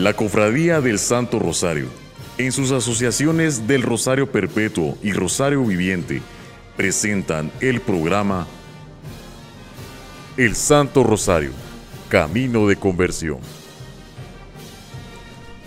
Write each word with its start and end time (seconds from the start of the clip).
La 0.00 0.14
Cofradía 0.14 0.80
del 0.80 0.98
Santo 0.98 1.38
Rosario, 1.38 1.90
en 2.38 2.52
sus 2.52 2.72
asociaciones 2.72 3.66
del 3.66 3.82
Rosario 3.82 4.32
Perpetuo 4.32 4.96
y 5.02 5.12
Rosario 5.12 5.62
Viviente, 5.62 6.22
presentan 6.74 7.52
el 7.60 7.82
programa 7.82 8.46
El 10.38 10.56
Santo 10.56 11.04
Rosario, 11.04 11.52
Camino 12.08 12.66
de 12.66 12.76
Conversión. 12.76 13.40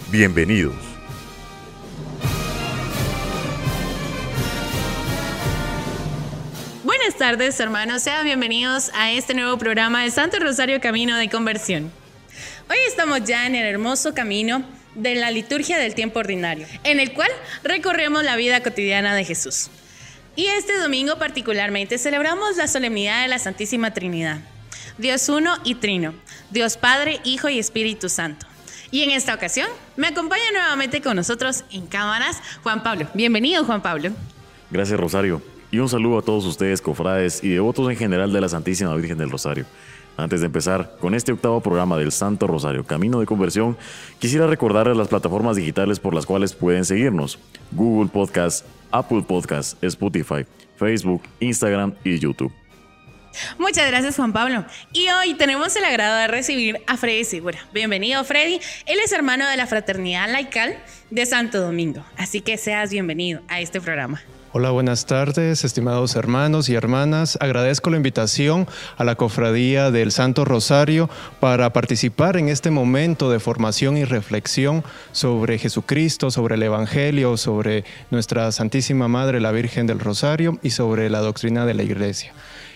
Bienvenidos. 0.09 0.73
Buenas 6.83 7.15
tardes, 7.19 7.59
hermanos. 7.59 8.01
Sean 8.01 8.25
bienvenidos 8.25 8.89
a 8.95 9.11
este 9.11 9.35
nuevo 9.35 9.59
programa 9.59 10.01
de 10.01 10.09
Santo 10.09 10.39
Rosario 10.39 10.81
Camino 10.81 11.17
de 11.17 11.29
Conversión. 11.29 12.02
Hoy 12.69 12.77
estamos 12.87 13.25
ya 13.25 13.45
en 13.45 13.55
el 13.55 13.65
hermoso 13.65 14.13
camino 14.13 14.63
de 14.95 15.15
la 15.15 15.31
liturgia 15.31 15.77
del 15.77 15.95
tiempo 15.95 16.19
ordinario, 16.19 16.65
en 16.85 17.01
el 17.01 17.13
cual 17.13 17.29
recorremos 17.63 18.23
la 18.23 18.37
vida 18.37 18.63
cotidiana 18.63 19.15
de 19.15 19.25
Jesús. 19.25 19.69
Y 20.37 20.45
este 20.45 20.77
domingo 20.79 21.17
particularmente 21.17 21.97
celebramos 21.97 22.55
la 22.55 22.67
solemnidad 22.67 23.21
de 23.21 23.27
la 23.27 23.37
Santísima 23.37 23.93
Trinidad. 23.93 24.39
Dios 24.97 25.27
uno 25.27 25.57
y 25.65 25.75
trino, 25.75 26.13
Dios 26.51 26.77
Padre, 26.77 27.19
Hijo 27.25 27.49
y 27.49 27.59
Espíritu 27.59 28.07
Santo. 28.07 28.47
Y 28.91 29.03
en 29.03 29.11
esta 29.11 29.33
ocasión 29.33 29.67
me 29.97 30.07
acompaña 30.07 30.51
nuevamente 30.53 31.01
con 31.01 31.17
nosotros 31.17 31.65
en 31.71 31.85
cámaras 31.87 32.41
Juan 32.63 32.81
Pablo. 32.81 33.07
Bienvenido 33.13 33.65
Juan 33.65 33.81
Pablo. 33.81 34.11
Gracias 34.71 34.97
Rosario. 34.97 35.41
Y 35.69 35.79
un 35.79 35.89
saludo 35.89 36.19
a 36.19 36.21
todos 36.21 36.45
ustedes, 36.45 36.81
cofrades 36.81 37.43
y 37.43 37.49
devotos 37.49 37.89
en 37.89 37.97
general 37.97 38.31
de 38.31 38.39
la 38.39 38.47
Santísima 38.47 38.95
Virgen 38.95 39.17
del 39.17 39.31
Rosario. 39.31 39.65
Antes 40.15 40.41
de 40.41 40.45
empezar 40.45 40.95
con 40.99 41.15
este 41.15 41.31
octavo 41.31 41.61
programa 41.61 41.97
del 41.97 42.11
Santo 42.11 42.45
Rosario 42.45 42.83
Camino 42.83 43.19
de 43.19 43.25
Conversión, 43.25 43.77
quisiera 44.19 44.45
recordarles 44.45 44.95
las 44.95 45.07
plataformas 45.07 45.55
digitales 45.55 45.99
por 45.99 46.13
las 46.13 46.25
cuales 46.25 46.53
pueden 46.53 46.85
seguirnos. 46.85 47.39
Google 47.71 48.09
Podcast, 48.11 48.65
Apple 48.91 49.23
Podcast, 49.27 49.83
Spotify, 49.83 50.45
Facebook, 50.77 51.23
Instagram 51.39 51.95
y 52.03 52.19
YouTube. 52.19 52.51
Muchas 53.57 53.87
gracias 53.87 54.15
Juan 54.15 54.31
Pablo. 54.33 54.65
Y 54.91 55.07
hoy 55.09 55.33
tenemos 55.33 55.75
el 55.75 55.83
agrado 55.85 56.17
de 56.17 56.27
recibir 56.27 56.81
a 56.85 56.97
Freddy 56.97 57.23
Segura. 57.23 57.59
Bienvenido 57.73 58.23
Freddy. 58.23 58.59
Él 58.85 58.99
es 59.03 59.11
hermano 59.11 59.47
de 59.47 59.57
la 59.57 59.65
Fraternidad 59.65 60.29
Laical 60.29 60.77
de 61.09 61.25
Santo 61.25 61.59
Domingo. 61.59 62.05
Así 62.17 62.41
que 62.41 62.57
seas 62.57 62.91
bienvenido 62.91 63.41
a 63.47 63.59
este 63.61 63.81
programa. 63.81 64.21
Hola, 64.55 64.69
buenas 64.69 65.07
tardes, 65.07 65.63
estimados 65.63 66.15
hermanos 66.15 66.69
y 66.69 66.75
hermanas. 66.75 67.39
Agradezco 67.41 67.89
la 67.89 67.97
invitación 67.97 68.67
a 68.97 69.03
la 69.03 69.15
Cofradía 69.15 69.89
del 69.89 70.11
Santo 70.11 70.45
Rosario 70.45 71.09
para 71.39 71.73
participar 71.73 72.37
en 72.37 72.49
este 72.49 72.69
momento 72.69 73.31
de 73.31 73.39
formación 73.39 73.97
y 73.97 74.03
reflexión 74.03 74.83
sobre 75.11 75.57
Jesucristo, 75.57 76.29
sobre 76.29 76.53
el 76.53 76.61
Evangelio, 76.61 77.35
sobre 77.35 77.83
nuestra 78.11 78.51
Santísima 78.51 79.07
Madre, 79.07 79.41
la 79.41 79.51
Virgen 79.51 79.87
del 79.87 79.99
Rosario 79.99 80.59
y 80.61 80.69
sobre 80.69 81.09
la 81.09 81.21
doctrina 81.21 81.65
de 81.65 81.73
la 81.73 81.81
Iglesia. 81.81 82.31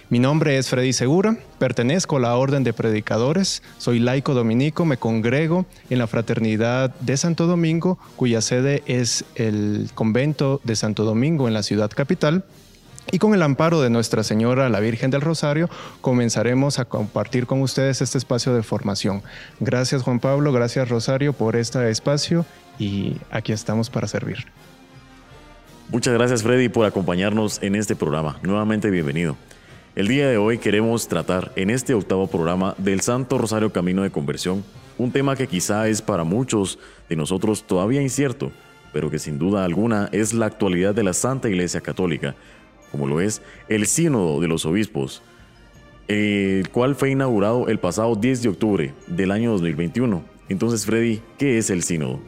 Mi 0.10 0.20
nombre 0.20 0.58
es 0.58 0.70
Freddy 0.70 0.94
Segura, 0.94 1.36
pertenezco 1.60 2.16
a 2.16 2.22
la 2.22 2.38
Orden 2.38 2.64
de 2.64 2.72
Predicadores, 2.72 3.62
soy 3.78 4.00
laico 4.00 4.34
dominico, 4.34 4.86
me 4.86 4.96
congrego 4.96 5.66
en 5.90 6.00
la 6.00 6.08
Fraternidad 6.08 6.96
de 7.02 7.18
Santo 7.18 7.46
Domingo, 7.46 8.00
cuya 8.16 8.40
sede 8.40 8.84
es 8.86 9.26
el 9.36 9.90
convento 9.96 10.62
de 10.64 10.78
Santo 10.78 11.04
Domingo 11.04 11.50
en 11.50 11.54
la 11.54 11.62
ciudad 11.62 11.92
capital. 11.92 12.46
Y 13.12 13.20
con 13.20 13.34
el 13.34 13.44
amparo 13.44 13.82
de 13.82 13.90
Nuestra 13.90 14.24
Señora, 14.24 14.70
la 14.70 14.80
Virgen 14.80 15.12
del 15.12 15.20
Rosario, 15.20 15.70
comenzaremos 16.00 16.80
a 16.80 16.86
compartir 16.86 17.46
con 17.46 17.62
ustedes 17.62 18.02
este 18.02 18.18
espacio 18.18 18.54
de 18.54 18.64
formación. 18.64 19.24
Gracias 19.60 20.04
Juan 20.04 20.22
Pablo, 20.22 20.54
gracias 20.54 20.88
Rosario 20.88 21.34
por 21.34 21.58
este 21.58 21.90
espacio 21.90 22.46
y 22.80 23.18
aquí 23.30 23.52
estamos 23.52 23.90
para 23.90 24.08
servir. 24.08 24.46
Muchas 25.90 26.14
gracias 26.14 26.44
Freddy 26.44 26.70
por 26.70 26.86
acompañarnos 26.86 27.62
en 27.62 27.76
este 27.76 27.98
programa. 27.98 28.38
Nuevamente 28.42 28.90
bienvenido. 28.90 29.36
El 29.98 30.08
día 30.08 30.30
de 30.30 30.38
hoy 30.38 30.60
queremos 30.60 31.08
tratar 31.08 31.52
en 31.56 31.72
este 31.72 31.96
octavo 31.96 32.28
programa 32.28 32.76
del 32.78 33.02
Santo 33.02 33.40
Rosario 33.40 33.74
Camino 33.74 34.04
de 34.04 34.12
Conversión, 34.12 34.64
un 35.00 35.12
tema 35.12 35.36
que 35.36 35.48
quizá 35.48 35.88
es 35.88 36.04
para 36.04 36.24
muchos 36.24 36.78
de 37.10 37.16
nosotros 37.16 37.64
todavía 37.66 38.00
incierto, 38.04 38.52
pero 38.94 39.10
que 39.10 39.18
sin 39.18 39.40
duda 39.40 39.66
alguna 39.66 40.08
es 40.12 40.36
la 40.36 40.46
actualidad 40.46 40.94
de 40.94 41.02
la 41.02 41.14
Santa 41.14 41.50
Iglesia 41.50 41.82
Católica, 41.82 42.36
como 42.92 43.08
lo 43.08 43.22
es 43.22 43.42
el 43.70 43.88
Sínodo 43.88 44.40
de 44.40 44.48
los 44.48 44.68
Obispos, 44.68 45.24
el 46.08 46.70
cual 46.70 46.94
fue 46.94 47.10
inaugurado 47.10 47.68
el 47.68 47.80
pasado 47.80 48.16
10 48.16 48.44
de 48.44 48.50
octubre 48.50 48.94
del 49.08 49.32
año 49.32 49.52
2021. 49.54 50.24
Entonces, 50.48 50.86
Freddy, 50.86 51.24
¿qué 51.40 51.58
es 51.58 51.72
el 51.72 51.82
Sínodo? 51.82 52.20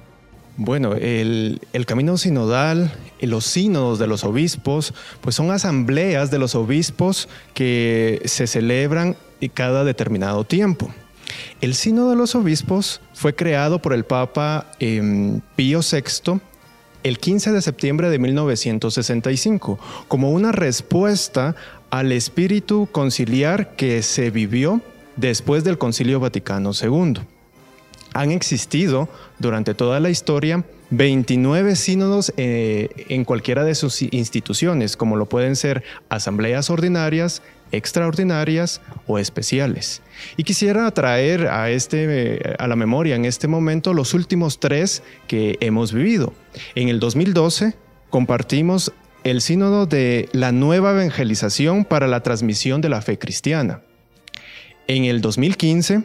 Bueno, 0.61 0.93
el, 0.93 1.61
camino 1.87 2.17
sinodal, 2.17 2.91
los 3.21 3.45
sínodos 3.45 3.97
de 3.97 4.07
los 4.07 4.25
obispos, 4.25 4.93
pues 5.21 5.33
son 5.33 5.51
asambleas 5.51 6.31
de 6.31 6.37
los 6.37 6.53
obispos 6.53 7.29
que 7.53 8.21
se 8.25 8.45
celebran 8.45 9.15
cada 9.53 9.85
determinado 9.85 10.43
tiempo. 10.43 10.93
El 11.61 11.75
sínodo 11.75 12.09
de 12.09 12.17
los 12.17 12.35
obispos 12.35 12.99
fue 13.13 13.33
creado 13.33 13.81
por 13.81 13.93
el 13.93 14.03
Papa 14.03 14.69
em, 14.81 15.39
Pío 15.55 15.79
VI 15.79 16.41
el 17.03 17.19
15 17.19 17.53
de 17.53 17.61
septiembre 17.61 18.09
de 18.09 18.19
1965 18.19 19.79
como 20.09 20.29
una 20.31 20.51
respuesta 20.51 21.55
al 21.89 22.11
espíritu 22.11 22.89
conciliar 22.91 23.77
que 23.77 24.03
se 24.03 24.29
vivió 24.29 24.81
después 25.15 25.63
del 25.63 25.77
Concilio 25.77 26.19
Vaticano 26.19 26.71
II 26.73 27.21
han 28.13 28.31
existido 28.31 29.09
durante 29.39 29.73
toda 29.73 29.99
la 29.99 30.09
historia 30.09 30.65
29 30.91 31.75
sínodos 31.75 32.33
eh, 32.37 32.89
en 33.09 33.23
cualquiera 33.23 33.63
de 33.63 33.75
sus 33.75 34.01
instituciones, 34.01 34.97
como 34.97 35.15
lo 35.15 35.27
pueden 35.27 35.55
ser 35.55 35.83
asambleas 36.09 36.69
ordinarias, 36.69 37.43
extraordinarias 37.71 38.81
o 39.05 39.19
especiales. 39.19 40.01
Y 40.37 40.43
quisiera 40.43 40.89
traer 40.91 41.47
a, 41.47 41.69
este, 41.69 42.55
a 42.57 42.67
la 42.67 42.75
memoria 42.75 43.15
en 43.15 43.25
este 43.25 43.47
momento 43.47 43.93
los 43.93 44.13
últimos 44.13 44.59
tres 44.59 45.03
que 45.27 45.57
hemos 45.61 45.93
vivido. 45.93 46.33
En 46.73 46.89
el 46.89 46.99
2012 46.99 47.75
compartimos 48.09 48.91
el 49.23 49.41
sínodo 49.41 49.85
de 49.85 50.29
la 50.31 50.51
nueva 50.51 50.91
evangelización 50.91 51.85
para 51.85 52.07
la 52.07 52.23
transmisión 52.23 52.81
de 52.81 52.89
la 52.89 53.01
fe 53.01 53.19
cristiana. 53.19 53.81
En 54.87 55.05
el 55.05 55.21
2015 55.21 56.03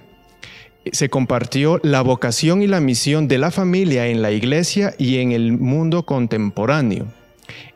se 0.92 1.08
compartió 1.08 1.80
la 1.82 2.02
vocación 2.02 2.62
y 2.62 2.66
la 2.66 2.80
misión 2.80 3.28
de 3.28 3.38
la 3.38 3.50
familia 3.50 4.06
en 4.06 4.22
la 4.22 4.30
iglesia 4.30 4.94
y 4.98 5.18
en 5.18 5.32
el 5.32 5.52
mundo 5.52 6.04
contemporáneo. 6.04 7.06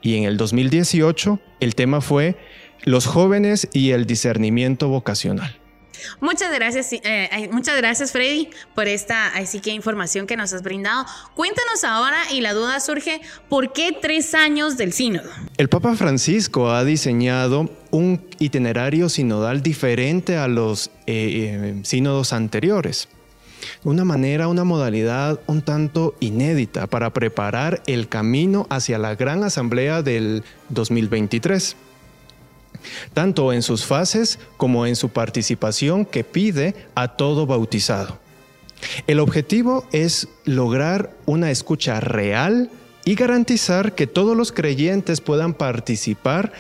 Y 0.02 0.16
en 0.16 0.24
el 0.24 0.36
2018 0.36 1.38
el 1.60 1.74
tema 1.74 2.00
fue 2.00 2.36
los 2.84 3.06
jóvenes 3.06 3.68
y 3.72 3.90
el 3.90 4.06
discernimiento 4.06 4.88
vocacional. 4.88 5.57
Muchas 6.20 6.52
gracias, 6.52 6.92
eh, 6.92 7.48
muchas 7.52 7.76
gracias 7.76 8.12
Freddy 8.12 8.50
por 8.74 8.88
esta 8.88 9.28
así 9.28 9.60
que 9.60 9.70
información 9.70 10.26
que 10.26 10.36
nos 10.36 10.52
has 10.52 10.62
brindado. 10.62 11.06
Cuéntanos 11.34 11.84
ahora 11.84 12.18
y 12.32 12.40
la 12.40 12.54
duda 12.54 12.80
surge, 12.80 13.20
¿por 13.48 13.72
qué 13.72 13.96
tres 14.00 14.34
años 14.34 14.76
del 14.76 14.92
sínodo? 14.92 15.30
El 15.56 15.68
Papa 15.68 15.94
Francisco 15.96 16.70
ha 16.70 16.84
diseñado 16.84 17.70
un 17.90 18.24
itinerario 18.38 19.08
sinodal 19.08 19.62
diferente 19.62 20.36
a 20.36 20.48
los 20.48 20.88
eh, 21.06 21.72
eh, 21.76 21.80
sínodos 21.84 22.32
anteriores. 22.32 23.08
Una 23.84 24.04
manera, 24.04 24.48
una 24.48 24.64
modalidad 24.64 25.40
un 25.46 25.62
tanto 25.62 26.14
inédita 26.20 26.86
para 26.86 27.12
preparar 27.12 27.82
el 27.86 28.08
camino 28.08 28.66
hacia 28.70 28.98
la 28.98 29.14
gran 29.14 29.42
asamblea 29.44 30.02
del 30.02 30.44
2023 30.68 31.76
tanto 33.14 33.52
en 33.52 33.62
sus 33.62 33.84
fases 33.84 34.38
como 34.56 34.86
en 34.86 34.96
su 34.96 35.08
participación 35.10 36.04
que 36.04 36.24
pide 36.24 36.74
a 36.94 37.16
todo 37.16 37.46
bautizado. 37.46 38.18
El 39.06 39.20
objetivo 39.20 39.86
es 39.92 40.28
lograr 40.44 41.10
una 41.26 41.50
escucha 41.50 42.00
real 42.00 42.70
y 43.04 43.14
garantizar 43.14 43.94
que 43.94 44.06
todos 44.06 44.36
los 44.36 44.52
creyentes 44.52 45.20
puedan 45.20 45.54
participar 45.54 46.52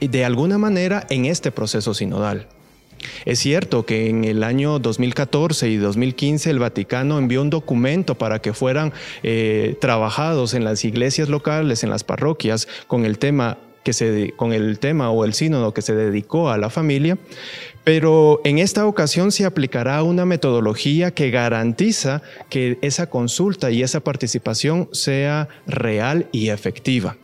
de 0.00 0.24
alguna 0.24 0.58
manera 0.58 1.06
en 1.10 1.24
este 1.24 1.50
proceso 1.50 1.94
sinodal. 1.94 2.48
Es 3.24 3.38
cierto 3.38 3.84
que 3.84 4.08
en 4.08 4.24
el 4.24 4.42
año 4.42 4.78
2014 4.78 5.68
y 5.68 5.76
2015 5.76 6.50
el 6.50 6.58
Vaticano 6.58 7.18
envió 7.18 7.42
un 7.42 7.50
documento 7.50 8.16
para 8.16 8.40
que 8.40 8.52
fueran 8.52 8.92
eh, 9.22 9.76
trabajados 9.80 10.54
en 10.54 10.64
las 10.64 10.84
iglesias 10.84 11.28
locales, 11.28 11.82
en 11.84 11.90
las 11.90 12.04
parroquias, 12.04 12.68
con 12.86 13.04
el 13.04 13.18
tema 13.18 13.58
que 13.86 13.92
se, 13.92 14.32
con 14.34 14.52
el 14.52 14.80
tema 14.80 15.12
o 15.12 15.24
el 15.24 15.32
sínodo 15.32 15.72
que 15.72 15.80
se 15.80 15.94
dedicó 15.94 16.50
a 16.50 16.58
la 16.58 16.70
familia, 16.70 17.18
pero 17.84 18.40
en 18.42 18.58
esta 18.58 18.84
ocasión 18.84 19.30
se 19.30 19.44
aplicará 19.44 20.02
una 20.02 20.26
metodología 20.26 21.12
que 21.12 21.30
garantiza 21.30 22.20
que 22.50 22.80
esa 22.82 23.08
consulta 23.08 23.70
y 23.70 23.84
esa 23.84 24.00
participación 24.00 24.88
sea 24.90 25.46
real 25.68 26.26
y 26.32 26.48
efectiva. 26.48 27.16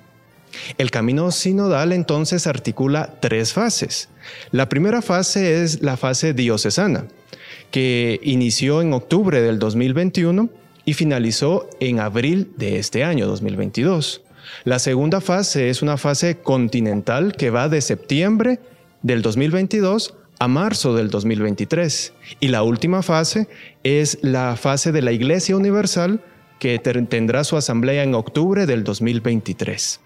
El 0.79 0.93
camino 0.93 1.33
sinodal 1.33 1.93
entonces 1.93 2.47
articula 2.47 3.19
tres 3.19 3.53
fases. 3.53 4.09
La 4.53 4.69
primera 4.69 5.03
fase 5.03 5.65
es 5.65 5.83
la 5.83 5.97
fase 5.97 6.33
diocesana, 6.33 7.09
que 7.73 8.21
inició 8.23 8.83
en 8.83 8.93
octubre 8.93 9.43
del 9.43 9.59
2021 9.59 10.49
y 10.85 10.93
finalizó 10.93 11.69
en 11.81 11.99
abril 11.99 12.53
de 12.57 12.79
este 12.79 13.03
año 13.03 13.27
2022. 13.27 14.23
La 14.65 14.79
segunda 14.79 15.21
fase 15.21 15.71
es 15.71 15.83
una 15.83 15.97
fase 15.97 16.39
continental 16.39 17.35
que 17.35 17.51
va 17.51 17.69
de 17.69 17.81
septiembre 17.81 18.61
del 19.03 19.23
2022 19.23 20.15
a 20.39 20.49
marzo 20.49 20.95
del 20.95 21.11
2023. 21.11 22.13
Y 22.41 22.49
la 22.49 22.63
última 22.63 23.03
fase 23.03 23.49
es 23.83 24.19
la 24.23 24.57
fase 24.57 24.93
de 24.93 25.03
la 25.03 25.13
Iglesia 25.13 25.57
Universal 25.57 26.21
que 26.59 26.79
tendrá 26.79 27.45
su 27.45 27.57
asamblea 27.57 28.03
en 28.03 28.15
octubre 28.15 28.67
del 28.67 28.85
2023. 28.85 30.01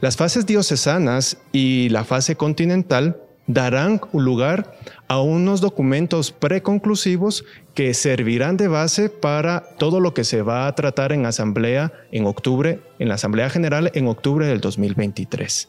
Las 0.00 0.16
fases 0.16 0.46
diocesanas 0.46 1.38
y 1.52 1.88
la 1.90 2.04
fase 2.04 2.36
continental 2.36 3.18
darán 3.46 4.00
lugar 4.12 4.76
a 5.12 5.20
unos 5.20 5.60
documentos 5.60 6.32
preconclusivos 6.32 7.44
que 7.74 7.92
servirán 7.92 8.56
de 8.56 8.66
base 8.66 9.10
para 9.10 9.60
todo 9.76 10.00
lo 10.00 10.14
que 10.14 10.24
se 10.24 10.40
va 10.40 10.66
a 10.66 10.74
tratar 10.74 11.12
en 11.12 11.26
asamblea 11.26 11.92
en 12.12 12.24
octubre, 12.24 12.80
en 12.98 13.08
la 13.08 13.16
asamblea 13.16 13.50
general 13.50 13.90
en 13.92 14.06
octubre 14.06 14.46
del 14.46 14.62
2023. 14.62 15.68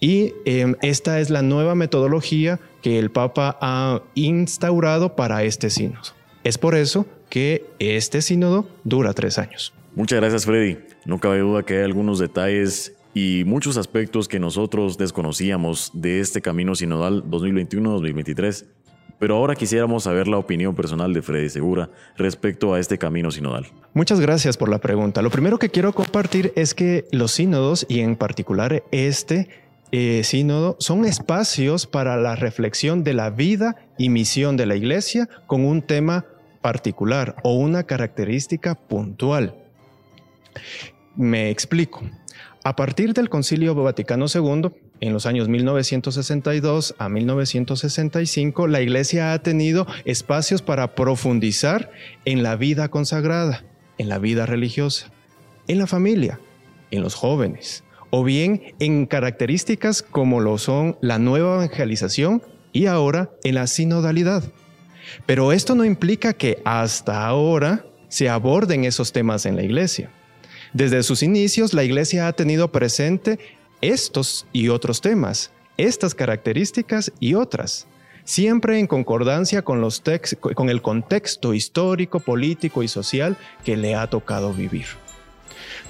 Y 0.00 0.34
em, 0.46 0.74
esta 0.82 1.20
es 1.20 1.30
la 1.30 1.42
nueva 1.42 1.76
metodología 1.76 2.58
que 2.82 2.98
el 2.98 3.12
Papa 3.12 3.56
ha 3.60 4.02
instaurado 4.16 5.14
para 5.14 5.44
este 5.44 5.70
sínodo. 5.70 6.02
Es 6.42 6.58
por 6.58 6.74
eso 6.74 7.06
que 7.28 7.64
este 7.78 8.20
sínodo 8.20 8.66
dura 8.82 9.12
tres 9.12 9.38
años. 9.38 9.72
Muchas 9.94 10.18
gracias, 10.18 10.44
Freddy. 10.44 10.78
No 11.04 11.20
cabe 11.20 11.38
duda 11.38 11.62
que 11.62 11.76
hay 11.76 11.84
algunos 11.84 12.18
detalles 12.18 12.94
y 13.14 13.44
muchos 13.44 13.76
aspectos 13.76 14.28
que 14.28 14.40
nosotros 14.40 14.98
desconocíamos 14.98 15.90
de 15.94 16.20
este 16.20 16.40
camino 16.40 16.74
sinodal 16.74 17.24
2021-2023. 17.24 18.66
Pero 19.18 19.36
ahora 19.36 19.54
quisiéramos 19.54 20.02
saber 20.02 20.26
la 20.26 20.38
opinión 20.38 20.74
personal 20.74 21.14
de 21.14 21.22
Freddy 21.22 21.48
Segura 21.48 21.90
respecto 22.16 22.74
a 22.74 22.80
este 22.80 22.98
camino 22.98 23.30
sinodal. 23.30 23.66
Muchas 23.94 24.18
gracias 24.18 24.56
por 24.56 24.68
la 24.68 24.78
pregunta. 24.78 25.22
Lo 25.22 25.30
primero 25.30 25.58
que 25.58 25.68
quiero 25.68 25.92
compartir 25.92 26.52
es 26.56 26.74
que 26.74 27.06
los 27.12 27.30
sínodos, 27.30 27.86
y 27.88 28.00
en 28.00 28.16
particular 28.16 28.82
este 28.90 29.48
eh, 29.92 30.22
sínodo, 30.24 30.76
son 30.80 31.04
espacios 31.04 31.86
para 31.86 32.16
la 32.16 32.34
reflexión 32.34 33.04
de 33.04 33.14
la 33.14 33.30
vida 33.30 33.76
y 33.96 34.08
misión 34.08 34.56
de 34.56 34.66
la 34.66 34.74
Iglesia 34.74 35.28
con 35.46 35.64
un 35.64 35.82
tema 35.82 36.24
particular 36.60 37.36
o 37.44 37.54
una 37.54 37.84
característica 37.84 38.74
puntual. 38.74 39.54
Me 41.14 41.50
explico. 41.50 42.02
A 42.64 42.76
partir 42.76 43.12
del 43.12 43.28
Concilio 43.28 43.74
Vaticano 43.74 44.26
II, 44.32 44.70
en 45.00 45.12
los 45.12 45.26
años 45.26 45.48
1962 45.48 46.94
a 46.96 47.08
1965, 47.08 48.68
la 48.68 48.80
Iglesia 48.80 49.32
ha 49.32 49.38
tenido 49.40 49.88
espacios 50.04 50.62
para 50.62 50.94
profundizar 50.94 51.90
en 52.24 52.44
la 52.44 52.54
vida 52.54 52.88
consagrada, 52.88 53.64
en 53.98 54.08
la 54.08 54.18
vida 54.18 54.46
religiosa, 54.46 55.08
en 55.66 55.78
la 55.78 55.88
familia, 55.88 56.38
en 56.92 57.02
los 57.02 57.16
jóvenes, 57.16 57.82
o 58.10 58.22
bien 58.22 58.74
en 58.78 59.06
características 59.06 60.02
como 60.02 60.38
lo 60.38 60.56
son 60.56 60.96
la 61.00 61.18
nueva 61.18 61.56
evangelización 61.56 62.44
y 62.72 62.86
ahora 62.86 63.32
en 63.42 63.56
la 63.56 63.66
sinodalidad. 63.66 64.44
Pero 65.26 65.50
esto 65.50 65.74
no 65.74 65.84
implica 65.84 66.32
que 66.32 66.62
hasta 66.64 67.26
ahora 67.26 67.86
se 68.08 68.28
aborden 68.28 68.84
esos 68.84 69.10
temas 69.10 69.46
en 69.46 69.56
la 69.56 69.64
Iglesia. 69.64 70.12
Desde 70.72 71.02
sus 71.02 71.22
inicios, 71.22 71.74
la 71.74 71.84
Iglesia 71.84 72.28
ha 72.28 72.32
tenido 72.32 72.72
presente 72.72 73.38
estos 73.82 74.46
y 74.54 74.68
otros 74.68 75.02
temas, 75.02 75.50
estas 75.76 76.14
características 76.14 77.12
y 77.20 77.34
otras, 77.34 77.86
siempre 78.24 78.78
en 78.78 78.86
concordancia 78.86 79.62
con, 79.62 79.82
los 79.82 80.02
con 80.54 80.70
el 80.70 80.80
contexto 80.80 81.52
histórico, 81.52 82.20
político 82.20 82.82
y 82.82 82.88
social 82.88 83.36
que 83.64 83.76
le 83.76 83.94
ha 83.94 84.06
tocado 84.06 84.54
vivir. 84.54 84.86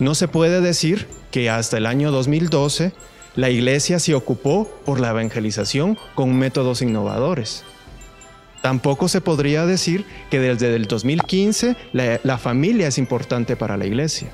No 0.00 0.16
se 0.16 0.26
puede 0.26 0.60
decir 0.60 1.06
que 1.30 1.48
hasta 1.48 1.76
el 1.76 1.86
año 1.86 2.10
2012 2.10 2.92
la 3.36 3.50
Iglesia 3.50 4.00
se 4.00 4.16
ocupó 4.16 4.68
por 4.84 4.98
la 4.98 5.10
evangelización 5.10 5.96
con 6.16 6.36
métodos 6.36 6.82
innovadores. 6.82 7.62
Tampoco 8.62 9.06
se 9.06 9.20
podría 9.20 9.64
decir 9.64 10.04
que 10.28 10.40
desde 10.40 10.74
el 10.74 10.86
2015 10.86 11.76
la 11.92 12.38
familia 12.38 12.88
es 12.88 12.98
importante 12.98 13.54
para 13.54 13.76
la 13.76 13.86
Iglesia 13.86 14.32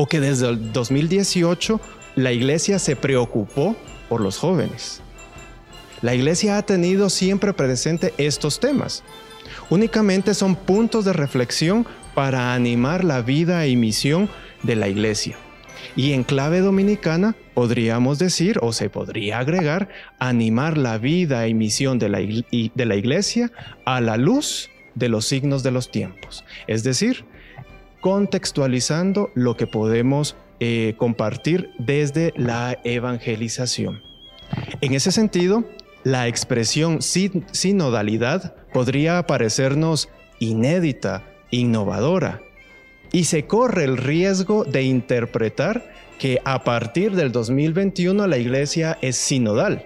o 0.00 0.06
que 0.06 0.20
desde 0.20 0.48
el 0.48 0.72
2018 0.72 1.80
la 2.14 2.30
iglesia 2.30 2.78
se 2.78 2.94
preocupó 2.94 3.74
por 4.08 4.20
los 4.20 4.38
jóvenes. 4.38 5.02
La 6.02 6.14
iglesia 6.14 6.56
ha 6.56 6.62
tenido 6.62 7.10
siempre 7.10 7.52
presente 7.52 8.14
estos 8.16 8.60
temas. 8.60 9.02
Únicamente 9.70 10.34
son 10.34 10.54
puntos 10.54 11.04
de 11.04 11.12
reflexión 11.12 11.84
para 12.14 12.54
animar 12.54 13.02
la 13.02 13.22
vida 13.22 13.66
y 13.66 13.74
misión 13.74 14.30
de 14.62 14.76
la 14.76 14.86
iglesia. 14.86 15.36
Y 15.96 16.12
en 16.12 16.22
clave 16.22 16.60
dominicana 16.60 17.34
podríamos 17.54 18.20
decir, 18.20 18.60
o 18.62 18.72
se 18.72 18.90
podría 18.90 19.40
agregar, 19.40 19.88
animar 20.20 20.78
la 20.78 20.98
vida 20.98 21.48
y 21.48 21.54
misión 21.54 21.98
de 21.98 22.08
la, 22.08 22.18
de 22.18 22.86
la 22.86 22.94
iglesia 22.94 23.50
a 23.84 24.00
la 24.00 24.16
luz 24.16 24.70
de 24.94 25.08
los 25.08 25.26
signos 25.26 25.64
de 25.64 25.72
los 25.72 25.90
tiempos. 25.90 26.44
Es 26.68 26.84
decir, 26.84 27.24
contextualizando 28.08 29.30
lo 29.34 29.58
que 29.58 29.66
podemos 29.66 30.34
eh, 30.60 30.94
compartir 30.96 31.72
desde 31.78 32.32
la 32.36 32.78
evangelización. 32.82 34.00
En 34.80 34.94
ese 34.94 35.12
sentido, 35.12 35.64
la 36.04 36.26
expresión 36.26 37.00
sinodalidad 37.02 38.54
podría 38.72 39.26
parecernos 39.26 40.08
inédita, 40.38 41.22
innovadora, 41.50 42.40
y 43.12 43.24
se 43.24 43.44
corre 43.44 43.84
el 43.84 43.98
riesgo 43.98 44.64
de 44.64 44.84
interpretar 44.84 45.92
que 46.18 46.40
a 46.46 46.64
partir 46.64 47.14
del 47.14 47.30
2021 47.30 48.26
la 48.26 48.38
iglesia 48.38 48.96
es 49.02 49.16
sinodal. 49.16 49.84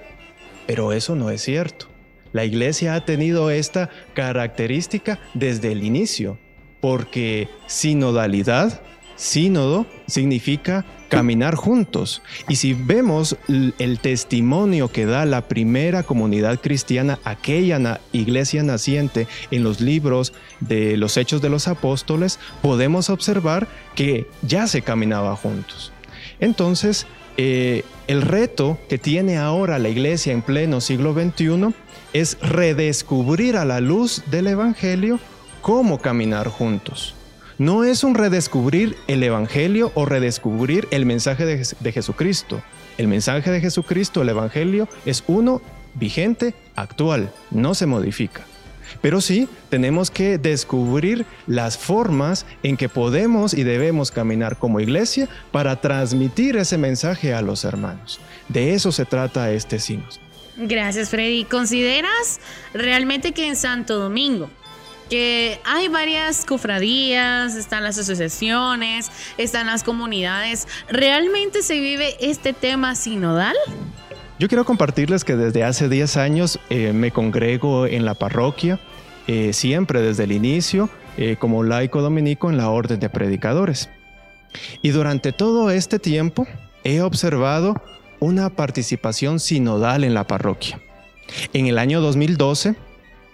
Pero 0.68 0.92
eso 0.92 1.16
no 1.16 1.30
es 1.30 1.42
cierto. 1.42 1.86
La 2.30 2.44
iglesia 2.44 2.94
ha 2.94 3.04
tenido 3.04 3.50
esta 3.50 3.90
característica 4.14 5.18
desde 5.34 5.72
el 5.72 5.82
inicio 5.82 6.38
porque 6.82 7.48
sinodalidad, 7.68 8.82
sínodo, 9.14 9.86
significa 10.08 10.84
caminar 11.08 11.54
juntos. 11.54 12.22
Y 12.48 12.56
si 12.56 12.74
vemos 12.74 13.36
el 13.46 13.98
testimonio 14.00 14.88
que 14.88 15.06
da 15.06 15.24
la 15.24 15.46
primera 15.46 16.02
comunidad 16.02 16.58
cristiana, 16.60 17.20
aquella 17.22 18.00
iglesia 18.10 18.64
naciente 18.64 19.28
en 19.52 19.62
los 19.62 19.80
libros 19.80 20.32
de 20.58 20.96
los 20.96 21.16
Hechos 21.16 21.40
de 21.40 21.50
los 21.50 21.68
Apóstoles, 21.68 22.40
podemos 22.62 23.10
observar 23.10 23.68
que 23.94 24.26
ya 24.42 24.66
se 24.66 24.82
caminaba 24.82 25.36
juntos. 25.36 25.92
Entonces, 26.40 27.06
eh, 27.36 27.84
el 28.08 28.22
reto 28.22 28.76
que 28.88 28.98
tiene 28.98 29.38
ahora 29.38 29.78
la 29.78 29.88
iglesia 29.88 30.32
en 30.32 30.42
pleno 30.42 30.80
siglo 30.80 31.14
XXI 31.14 31.72
es 32.12 32.38
redescubrir 32.40 33.56
a 33.56 33.64
la 33.64 33.80
luz 33.80 34.24
del 34.32 34.48
Evangelio 34.48 35.20
cómo 35.62 35.98
caminar 35.98 36.48
juntos. 36.48 37.14
No 37.56 37.84
es 37.84 38.02
un 38.02 38.14
redescubrir 38.14 38.96
el 39.06 39.22
Evangelio 39.22 39.92
o 39.94 40.04
redescubrir 40.04 40.88
el 40.90 41.06
mensaje 41.06 41.46
de, 41.46 41.92
Jesucristo. 41.92 42.60
El 42.98 43.06
mensaje 43.06 43.50
de 43.50 43.60
Jesucristo, 43.60 44.22
el 44.22 44.30
Evangelio, 44.30 44.88
es 45.06 45.22
uno 45.28 45.62
vigente, 45.94 46.54
actual, 46.74 47.32
no 47.50 47.74
se 47.74 47.86
modifica. 47.86 48.42
Pero 49.00 49.20
sí 49.20 49.48
tenemos 49.70 50.10
que 50.10 50.36
descubrir 50.36 51.24
las 51.46 51.78
formas 51.78 52.44
en 52.62 52.76
que 52.76 52.88
podemos 52.88 53.54
y 53.54 53.62
debemos 53.62 54.10
caminar 54.10 54.58
como 54.58 54.80
iglesia 54.80 55.28
para 55.52 55.80
transmitir 55.80 56.56
ese 56.56 56.76
mensaje 56.76 57.32
a 57.32 57.40
los 57.40 57.64
hermanos. 57.64 58.20
De 58.48 58.74
eso 58.74 58.92
se 58.92 59.04
trata 59.04 59.52
este 59.52 59.78
signo. 59.78 60.08
Gracias, 60.56 61.10
Freddy. 61.10 61.44
¿Consideras 61.44 62.40
realmente 62.74 63.32
que 63.32 63.46
en 63.46 63.56
Santo 63.56 63.98
Domingo 63.98 64.50
que 65.12 65.60
hay 65.66 65.88
varias 65.88 66.46
cofradías, 66.46 67.54
están 67.54 67.84
las 67.84 67.98
asociaciones, 67.98 69.10
están 69.36 69.66
las 69.66 69.84
comunidades. 69.84 70.66
¿Realmente 70.88 71.62
se 71.62 71.78
vive 71.80 72.16
este 72.18 72.54
tema 72.54 72.94
sinodal? 72.94 73.54
Yo 74.38 74.48
quiero 74.48 74.64
compartirles 74.64 75.22
que 75.22 75.36
desde 75.36 75.64
hace 75.64 75.90
10 75.90 76.16
años 76.16 76.58
eh, 76.70 76.94
me 76.94 77.10
congrego 77.10 77.86
en 77.86 78.06
la 78.06 78.14
parroquia, 78.14 78.80
eh, 79.26 79.52
siempre 79.52 80.00
desde 80.00 80.24
el 80.24 80.32
inicio, 80.32 80.88
eh, 81.18 81.36
como 81.38 81.62
laico 81.62 82.00
dominico 82.00 82.48
en 82.48 82.56
la 82.56 82.70
orden 82.70 82.98
de 82.98 83.10
predicadores. 83.10 83.90
Y 84.80 84.92
durante 84.92 85.32
todo 85.32 85.70
este 85.70 85.98
tiempo 85.98 86.46
he 86.84 87.02
observado 87.02 87.74
una 88.18 88.48
participación 88.48 89.40
sinodal 89.40 90.04
en 90.04 90.14
la 90.14 90.26
parroquia. 90.26 90.80
En 91.52 91.66
el 91.66 91.76
año 91.76 92.00
2012, 92.00 92.76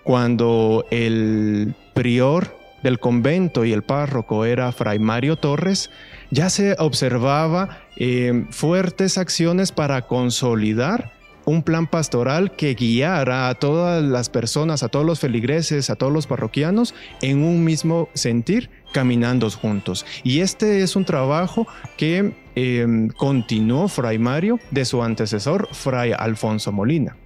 cuando 0.04 0.84
el 0.90 1.74
prior 1.94 2.56
del 2.82 2.98
convento 2.98 3.64
y 3.64 3.72
el 3.72 3.82
párroco 3.82 4.44
era 4.44 4.72
Fray 4.72 4.98
Mario 4.98 5.36
Torres, 5.36 5.90
ya 6.30 6.50
se 6.50 6.76
observaba 6.78 7.80
eh, 7.96 8.46
fuertes 8.50 9.18
acciones 9.18 9.72
para 9.72 10.02
consolidar 10.02 11.12
un 11.48 11.62
plan 11.62 11.86
pastoral 11.86 12.52
que 12.52 12.74
guiara 12.74 13.48
a 13.48 13.54
todas 13.54 14.04
las 14.04 14.28
personas, 14.28 14.82
a 14.82 14.88
todos 14.88 15.06
los 15.06 15.18
feligreses, 15.18 15.88
a 15.88 15.96
todos 15.96 16.12
los 16.12 16.26
parroquianos 16.26 16.94
en 17.22 17.42
un 17.42 17.64
mismo 17.64 18.10
sentir, 18.12 18.68
caminando 18.92 19.50
juntos. 19.50 20.04
Y 20.24 20.40
este 20.40 20.82
es 20.82 20.94
un 20.94 21.06
trabajo 21.06 21.66
que 21.96 22.34
em, 22.54 23.08
continuó 23.08 23.88
Fray 23.88 24.18
Mario 24.18 24.60
de 24.70 24.84
su 24.84 25.02
antecesor, 25.02 25.68
Fray 25.72 26.12
Alfonso 26.12 26.70
Molina. 26.70 27.16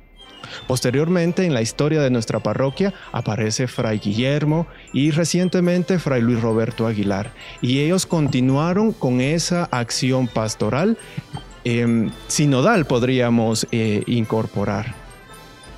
Posteriormente, 0.67 1.45
en 1.45 1.55
la 1.55 1.63
historia 1.63 2.01
de 2.01 2.11
nuestra 2.11 2.41
parroquia, 2.41 2.93
aparece 3.13 3.67
Fray 3.67 3.99
Guillermo 3.99 4.67
y 4.93 5.11
recientemente 5.11 5.99
Fray 5.99 6.23
Luis 6.23 6.41
Roberto 6.41 6.87
Aguilar. 6.87 7.33
Y 7.61 7.81
ellos 7.81 8.07
continuaron 8.07 8.93
con 8.93 9.21
esa 9.21 9.65
acción 9.71 10.29
pastoral 10.29 10.99
Em, 11.65 12.11
sinodal 12.27 12.87
podríamos 12.87 13.69
eh, 13.71 14.03
incorporar. 14.07 14.95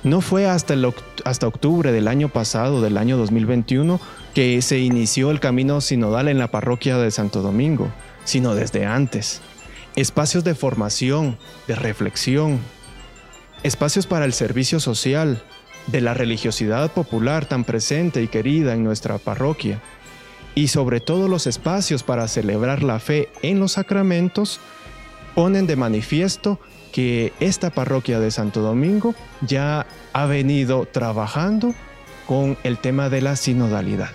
No 0.03 0.21
fue 0.21 0.47
hasta, 0.47 0.75
hasta 1.23 1.47
octubre 1.47 1.91
del 1.91 2.07
año 2.07 2.29
pasado, 2.29 2.81
del 2.81 2.97
año 2.97 3.17
2021, 3.17 3.99
que 4.33 4.61
se 4.61 4.79
inició 4.79 5.31
el 5.31 5.39
camino 5.39 5.81
sinodal 5.81 6.27
en 6.27 6.39
la 6.39 6.49
parroquia 6.49 6.97
de 6.97 7.11
Santo 7.11 7.41
Domingo, 7.41 7.91
sino 8.23 8.55
desde 8.55 8.85
antes. 8.85 9.41
Espacios 9.95 10.43
de 10.43 10.55
formación, 10.55 11.37
de 11.67 11.75
reflexión, 11.75 12.59
espacios 13.65 14.05
para 14.05 14.25
el 14.25 14.33
servicio 14.33 14.79
social, 14.79 15.41
de 15.87 15.99
la 15.99 16.13
religiosidad 16.13 16.91
popular 16.91 17.47
tan 17.47 17.63
presente 17.63 18.21
y 18.21 18.27
querida 18.27 18.73
en 18.73 18.83
nuestra 18.83 19.17
parroquia, 19.17 19.81
y 20.53 20.67
sobre 20.67 20.99
todo 20.99 21.27
los 21.27 21.47
espacios 21.47 22.03
para 22.03 22.27
celebrar 22.27 22.83
la 22.83 22.99
fe 22.99 23.29
en 23.41 23.59
los 23.59 23.73
sacramentos 23.73 24.59
ponen 25.33 25.65
de 25.65 25.75
manifiesto 25.75 26.59
que 26.93 27.33
esta 27.39 27.71
parroquia 27.71 28.19
de 28.19 28.29
Santo 28.29 28.61
Domingo 28.61 29.15
ya 29.41 29.87
ha 30.13 30.25
venido 30.27 30.85
trabajando 30.85 31.73
con 32.27 32.57
el 32.63 32.77
tema 32.77 33.09
de 33.09 33.21
la 33.21 33.35
sinodalidad. 33.35 34.11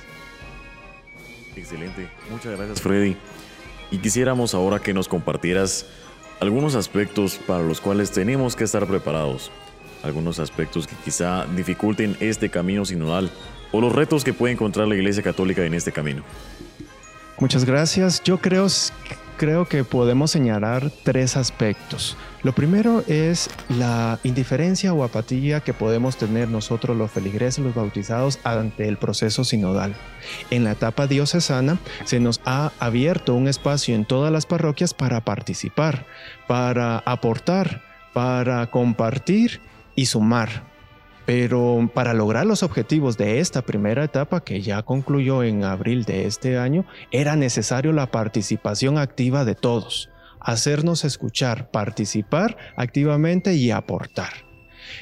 Excelente, 1.56 2.08
muchas 2.30 2.56
gracias 2.56 2.80
Freddy. 2.80 3.16
Y 3.90 3.98
quisiéramos 3.98 4.54
ahora 4.54 4.78
que 4.78 4.94
nos 4.94 5.08
compartieras 5.08 5.86
algunos 6.40 6.74
aspectos 6.74 7.38
para 7.46 7.62
los 7.62 7.80
cuales 7.80 8.10
tenemos 8.10 8.56
que 8.56 8.64
estar 8.64 8.86
preparados, 8.86 9.50
algunos 10.02 10.38
aspectos 10.38 10.86
que 10.86 10.96
quizá 11.04 11.46
dificulten 11.54 12.16
este 12.20 12.48
camino 12.48 12.84
sinodal 12.84 13.30
o 13.72 13.80
los 13.80 13.92
retos 13.92 14.24
que 14.24 14.32
puede 14.32 14.54
encontrar 14.54 14.88
la 14.88 14.96
Iglesia 14.96 15.22
Católica 15.22 15.64
en 15.64 15.74
este 15.74 15.92
camino. 15.92 16.22
Muchas 17.38 17.64
gracias. 17.64 18.22
Yo 18.24 18.38
creo 18.38 18.66
creo 19.40 19.64
que 19.64 19.84
podemos 19.84 20.30
señalar 20.32 20.90
tres 21.02 21.38
aspectos. 21.38 22.14
Lo 22.42 22.52
primero 22.52 23.02
es 23.08 23.48
la 23.70 24.18
indiferencia 24.22 24.92
o 24.92 25.02
apatía 25.02 25.60
que 25.60 25.72
podemos 25.72 26.18
tener 26.18 26.48
nosotros 26.48 26.94
los 26.94 27.10
feligreses, 27.10 27.64
los 27.64 27.74
bautizados, 27.74 28.38
ante 28.44 28.86
el 28.86 28.98
proceso 28.98 29.42
sinodal. 29.42 29.94
En 30.50 30.64
la 30.64 30.72
etapa 30.72 31.06
diocesana 31.06 31.78
se 32.04 32.20
nos 32.20 32.42
ha 32.44 32.72
abierto 32.80 33.34
un 33.34 33.48
espacio 33.48 33.94
en 33.94 34.04
todas 34.04 34.30
las 34.30 34.44
parroquias 34.44 34.92
para 34.92 35.24
participar, 35.24 36.04
para 36.46 36.98
aportar, 36.98 37.80
para 38.12 38.66
compartir 38.66 39.62
y 39.94 40.04
sumar. 40.04 40.69
Pero 41.30 41.88
para 41.94 42.12
lograr 42.12 42.44
los 42.44 42.64
objetivos 42.64 43.16
de 43.16 43.38
esta 43.38 43.62
primera 43.62 44.02
etapa, 44.02 44.42
que 44.42 44.62
ya 44.62 44.82
concluyó 44.82 45.44
en 45.44 45.62
abril 45.62 46.02
de 46.04 46.26
este 46.26 46.58
año, 46.58 46.84
era 47.12 47.36
necesario 47.36 47.92
la 47.92 48.10
participación 48.10 48.98
activa 48.98 49.44
de 49.44 49.54
todos, 49.54 50.10
hacernos 50.40 51.04
escuchar, 51.04 51.70
participar 51.70 52.56
activamente 52.74 53.54
y 53.54 53.70
aportar. 53.70 54.32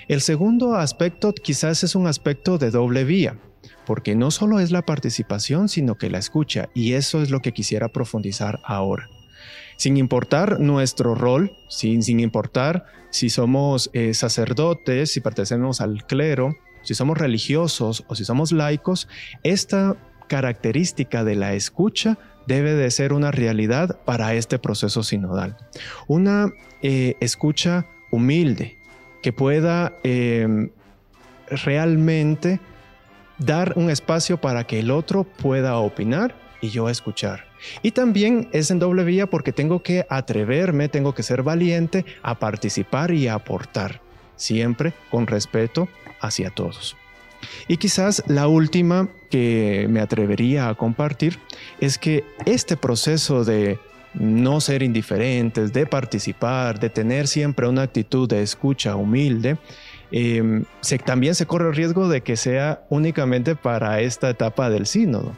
El 0.07 0.21
segundo 0.21 0.75
aspecto 0.75 1.33
quizás 1.33 1.83
es 1.83 1.95
un 1.95 2.07
aspecto 2.07 2.59
de 2.59 2.73
doble 2.73 3.05
vía, 3.05 3.39
porque 3.87 4.15
no 4.15 4.31
solo 4.31 4.61
es 4.61 4.71
la 4.71 4.83
participación, 4.83 5.71
sino 5.71 5.95
que 5.95 6.11
la 6.11 6.19
escucha, 6.19 6.69
y 6.75 6.93
eso 6.93 7.23
es 7.23 7.31
lo 7.31 7.41
que 7.41 7.53
quisiera 7.53 7.89
profundizar 7.89 8.61
ahora 8.65 9.09
sin 9.79 9.97
importar 9.97 10.59
nuestro 10.59 11.15
rol, 11.15 11.57
sin, 11.69 12.03
sin 12.03 12.21
importar 12.21 12.85
si 13.11 13.31
somos 13.31 13.91
eh, 13.93 14.13
sacerdotes, 14.13 15.13
si 15.13 15.21
pertenecemos 15.21 15.81
al 15.81 16.05
clero, 16.05 16.57
si 16.83 16.95
somos 16.95 17.17
religiosos 17.17 18.05
o 18.09 18.17
si 18.17 18.25
somos 18.25 18.51
laicos, 18.53 19.09
esta 19.45 19.97
característica 20.27 21.25
de 21.25 21.37
la 21.37 21.55
escucha 21.55 22.19
debe 22.47 22.75
de 22.75 22.91
ser 22.91 23.13
una 23.13 23.31
realidad 23.31 24.01
para 24.05 24.35
este 24.35 24.59
proceso 24.59 25.03
sinodal. 25.05 25.57
Una 26.09 26.51
eh, 26.83 27.15
escucha 27.21 27.87
humilde 28.11 28.79
que 29.23 29.33
pueda 29.33 29.95
em, 30.03 30.71
realmente 31.49 32.61
dar 33.39 33.75
un 33.77 33.91
espacio 33.91 34.41
para 34.41 34.65
que 34.65 34.81
el 34.81 34.91
otro 34.91 35.23
pueda 35.23 35.77
opinar 35.77 36.35
y 36.61 36.71
yo 36.71 36.89
escuchar. 36.89 37.47
Y 37.83 37.93
también 37.93 38.49
es 38.53 38.71
en 38.71 38.79
doble 38.79 39.05
vía 39.05 39.27
porque 39.27 39.53
tengo 39.53 39.83
que 39.83 40.07
atreverme, 40.09 40.89
tengo 40.89 41.15
que 41.15 41.23
ser 41.23 41.43
valiente 41.43 42.05
a 42.23 42.39
participar 42.39 43.11
y 43.13 43.29
a 43.29 43.35
aportar, 43.35 44.01
siempre 44.37 44.93
con 45.11 45.27
respeto 45.27 45.89
hacia 46.21 46.51
todos. 46.51 46.97
Y 47.69 47.77
quizás 47.77 48.23
la 48.27 48.49
última 48.49 49.09
que 49.31 49.87
me 49.89 50.01
atrevería 50.01 50.69
a 50.69 50.75
compartir 50.75 51.39
es 51.81 51.99
que 51.99 52.25
este 52.47 52.77
proceso 52.77 53.45
de 53.45 53.79
no 54.15 54.61
ser 54.61 54.83
indiferentes, 54.83 55.73
de 55.73 55.87
participar, 55.87 56.81
de 56.81 56.91
tener 56.91 57.29
siempre 57.29 57.69
una 57.69 57.83
actitud 57.83 58.29
de 58.29 58.43
escucha 58.43 58.97
humilde, 58.97 59.59
eh, 60.11 60.63
también 61.05 61.35
se 61.35 61.47
corre 61.47 61.69
el 61.69 61.77
riesgo 61.77 62.09
de 62.09 62.23
que 62.23 62.37
sea 62.37 62.83
únicamente 62.89 63.55
para 63.55 64.01
esta 64.01 64.31
etapa 64.31 64.71
del 64.71 64.87
sínodo 64.87 65.37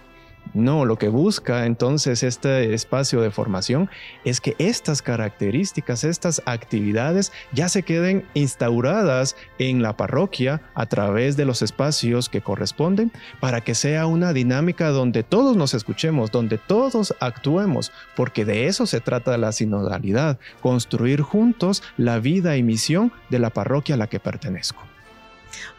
no, 0.53 0.85
lo 0.85 0.97
que 0.97 1.09
busca 1.09 1.67
entonces 1.67 2.23
este 2.23 2.75
espacio 2.75 3.21
de 3.21 3.31
formación 3.31 3.89
es 4.25 4.41
que 4.41 4.57
estas 4.59 5.01
características, 5.01 6.03
estas 6.03 6.43
actividades 6.45 7.33
ya 7.53 7.69
se 7.69 7.83
queden 7.83 8.27
instauradas 8.35 9.37
en 9.59 9.83
la 9.83 9.97
parroquia 9.97 10.61
a 10.75 10.87
través 10.87 11.37
de 11.37 11.45
los 11.45 11.63
espacios 11.63 12.29
que 12.29 12.41
corresponden 12.41 13.13
para 13.39 13.61
que 13.61 13.75
sea 13.75 14.07
una 14.07 14.33
dinámica 14.33 14.89
donde 14.89 15.23
todos 15.23 15.57
nos 15.57 15.75
escuchemos, 15.75 16.33
donde 16.33 16.59
todos 16.59 17.15
actuemos, 17.21 17.93
porque 18.17 18.45
de 18.45 18.67
eso 18.67 18.87
se 18.87 19.01
trata 19.01 19.39
la 19.39 19.53
sinodalidad, 19.53 20.39
construir 20.61 21.21
juntos 21.23 21.83
la 21.97 22.19
vida 22.19 22.57
y 22.57 22.63
misión 22.63 23.13
de 23.29 23.39
la 23.39 23.51
parroquia 23.51 23.95
a 23.95 23.99
la 23.99 24.09
que 24.09 24.19
pertenezco. 24.19 24.90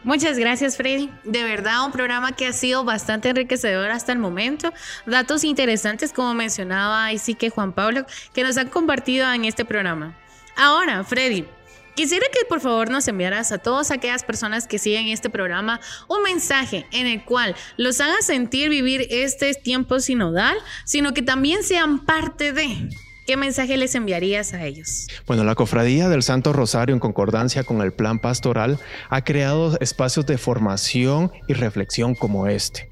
Muchas 0.04 0.38
gracias, 0.38 0.76
Freddy. 0.76 1.10
De 1.24 1.44
verdad, 1.44 1.84
un 1.84 1.92
programa 1.92 2.32
que 2.32 2.46
ha 2.46 2.52
sido 2.52 2.84
bastante 2.84 3.28
enriquecedor 3.30 3.90
hasta 3.90 4.12
el 4.12 4.18
momento. 4.18 4.72
Datos 5.06 5.44
interesantes, 5.44 6.12
como 6.12 6.34
mencionaba 6.34 7.04
ahí 7.04 7.18
sí 7.18 7.34
que 7.34 7.50
Juan 7.50 7.72
Pablo, 7.72 8.06
que 8.32 8.42
nos 8.42 8.56
han 8.56 8.68
compartido 8.68 9.30
en 9.32 9.44
este 9.44 9.64
programa. 9.64 10.16
Ahora, 10.56 11.02
Freddy, 11.04 11.46
Quisiera 11.94 12.26
que 12.32 12.46
por 12.46 12.60
favor 12.60 12.88
nos 12.88 13.06
enviaras 13.06 13.52
a 13.52 13.58
todas 13.58 13.90
aquellas 13.90 14.24
personas 14.24 14.66
que 14.66 14.78
siguen 14.78 15.08
este 15.08 15.28
programa 15.28 15.78
un 16.08 16.22
mensaje 16.22 16.86
en 16.90 17.06
el 17.06 17.22
cual 17.22 17.54
los 17.76 18.00
haga 18.00 18.22
sentir 18.22 18.70
vivir 18.70 19.06
este 19.10 19.52
tiempo 19.52 20.00
sinodal, 20.00 20.56
sino 20.86 21.12
que 21.12 21.20
también 21.20 21.62
sean 21.62 21.98
parte 22.06 22.52
de 22.52 22.88
¿Qué 23.24 23.36
mensaje 23.36 23.76
les 23.76 23.94
enviarías 23.94 24.52
a 24.52 24.64
ellos? 24.64 25.06
Bueno, 25.28 25.44
la 25.44 25.54
Cofradía 25.54 26.08
del 26.08 26.24
Santo 26.24 26.52
Rosario, 26.52 26.92
en 26.92 26.98
concordancia 26.98 27.62
con 27.62 27.80
el 27.80 27.92
plan 27.92 28.18
pastoral, 28.18 28.80
ha 29.10 29.22
creado 29.22 29.78
espacios 29.80 30.26
de 30.26 30.38
formación 30.38 31.30
y 31.46 31.52
reflexión 31.52 32.16
como 32.16 32.48
este. 32.48 32.88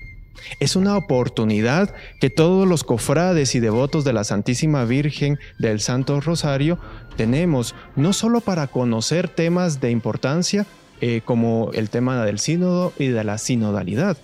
Es 0.61 0.77
una 0.77 0.97
oportunidad 0.97 1.93
que 2.21 2.31
todos 2.31 2.67
los 2.67 2.85
cofrades 2.85 3.57
y 3.57 3.61
devotos 3.61 4.05
de 4.05 4.13
la 4.13 4.23
Santísima 4.23 4.85
Virgen 4.85 5.39
del 5.59 5.81
Santo 5.81 6.21
Rosario 6.21 6.79
tenemos, 7.17 7.75
no 7.97 8.13
solo 8.13 8.41
para 8.41 8.69
conocer 8.69 9.29
temas 9.29 9.81
de 9.81 9.91
importancia 9.91 10.65
eh, 11.01 11.23
como 11.25 11.71
el 11.75 11.91
tema 11.91 12.25
del 12.25 12.39
sínodo 12.39 12.93
y 12.99 13.09
de 13.09 13.25
la 13.25 13.37
sinodalidad, 13.39 14.17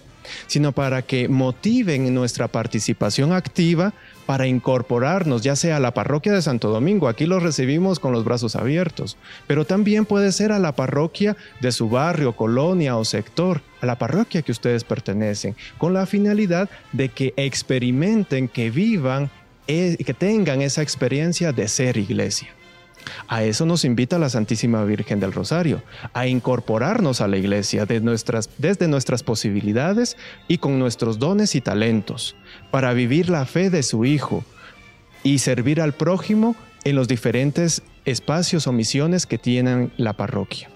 sino 0.47 0.73
para 0.73 1.03
que 1.03 1.29
motiven 1.29 2.15
nuestra 2.15 2.49
participación 2.49 3.33
activa 3.33 3.93
para 4.27 4.47
incorporarnos, 4.47 5.43
ya 5.43 5.55
sea 5.55 5.77
a 5.77 5.81
la 5.81 5.95
parroquia 5.95 6.33
de 6.33 6.43
Santo 6.43 6.69
Domingo, 6.69 7.09
aquí 7.09 7.27
los 7.27 7.43
recibimos 7.43 8.01
con 8.01 8.13
los 8.13 8.25
brazos 8.25 8.57
abiertos, 8.57 9.17
pero 9.47 9.65
también 9.65 10.05
puede 10.05 10.33
ser 10.33 10.51
a 10.51 10.59
la 10.59 10.73
parroquia 10.73 11.37
de 11.61 11.71
su 11.71 11.89
barrio, 11.89 12.35
colonia 12.35 12.97
o 12.97 13.05
sector, 13.05 13.63
a 13.81 13.87
la 13.87 13.99
parroquia 13.99 14.43
que 14.43 14.53
ustedes 14.53 14.83
pertenecen, 14.83 15.55
con 15.79 15.95
la 15.95 16.07
finalidad 16.07 16.69
de 16.93 17.09
que 17.09 17.35
experimenten, 17.37 18.49
que 18.49 18.71
vivan, 18.71 19.31
eh, 19.69 19.97
que 20.05 20.15
tengan 20.15 20.61
esa 20.61 20.83
experiencia 20.83 21.53
de 21.53 21.69
ser 21.69 21.97
iglesia. 21.97 22.56
A 23.29 23.45
eso 23.45 23.67
nos 23.67 23.85
invita 23.85 24.19
la 24.19 24.29
Santísima 24.29 24.85
Virgen 24.85 25.21
del 25.21 25.33
Rosario, 25.33 25.83
a 26.13 26.27
incorporarnos 26.27 27.21
a 27.21 27.29
la 27.29 27.37
iglesia 27.37 27.87
desde 27.87 28.89
nuestras 28.89 29.23
posibilidades 29.23 30.17
y 30.49 30.59
con 30.59 30.79
nuestros 30.79 31.19
dones 31.19 31.55
y 31.55 31.61
talentos, 31.61 32.37
para 32.71 32.93
vivir 32.93 33.31
la 33.31 33.47
fe 33.47 33.71
de 33.71 33.83
su 33.83 34.05
Hijo 34.05 34.45
y 35.23 35.39
servir 35.39 35.81
al 35.81 35.93
prójimo 35.93 36.57
en 36.85 36.95
los 36.95 37.09
diferentes 37.09 37.83
espacios 38.05 38.67
o 38.67 38.73
misiones 38.73 39.27
que 39.27 39.39
tienen 39.39 39.93
la 39.97 40.13
parroquia. 40.13 40.71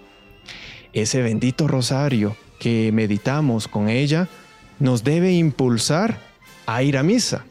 Ese 0.93 1.23
bendito 1.23 1.69
rosario 1.69 2.37
que 2.59 2.91
meditamos 2.93 3.69
con 3.69 3.89
ella 3.89 4.29
nos 4.81 5.05
debe 5.05 5.33
impulsar 5.33 6.19
a 6.67 6.83
ir 6.83 6.99
a 6.99 7.03
misa, 7.05 7.45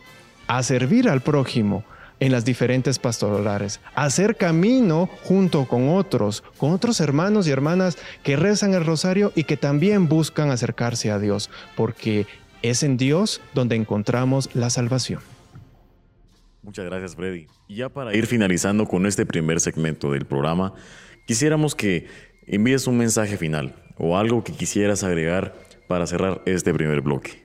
a 0.48 0.62
servir 0.64 1.08
al 1.08 1.22
prójimo, 1.22 1.86
en 2.20 2.32
las 2.32 2.46
diferentes 2.46 3.00
pastorales, 3.00 3.80
hacer 3.96 4.36
camino 4.36 5.10
junto 5.24 5.66
con 5.68 5.90
otros, 5.90 6.44
con 6.58 6.72
otros 6.72 7.00
hermanos 7.00 7.48
y 7.48 7.52
hermanas 7.52 7.98
que 8.24 8.36
rezan 8.36 8.74
el 8.74 8.86
rosario 8.86 9.32
y 9.36 9.46
que 9.46 9.58
también 9.58 10.08
buscan 10.08 10.52
acercarse 10.52 11.12
a 11.12 11.20
Dios, 11.20 11.50
porque 11.76 12.28
es 12.62 12.84
en 12.84 12.98
Dios 12.98 13.42
donde 13.54 13.76
encontramos 13.76 14.50
la 14.54 14.70
salvación. 14.70 15.22
Muchas 16.62 16.86
gracias, 16.86 17.16
Freddy. 17.16 17.48
Y 17.68 17.78
ya 17.78 17.90
para 17.90 18.14
ir 18.14 18.28
finalizando 18.28 18.86
con 18.86 19.06
este 19.06 19.26
primer 19.26 19.60
segmento 19.60 20.12
del 20.12 20.26
programa, 20.26 20.74
quisiéramos 21.26 21.74
que 21.74 22.08
envíes 22.46 22.86
un 22.88 22.98
mensaje 22.98 23.38
final 23.38 23.76
o 23.98 24.18
algo 24.18 24.44
que 24.44 24.54
quisieras 24.54 25.04
agregar 25.04 25.56
para 25.88 26.06
cerrar 26.06 26.42
este 26.46 26.74
primer 26.74 27.02
bloque. 27.02 27.44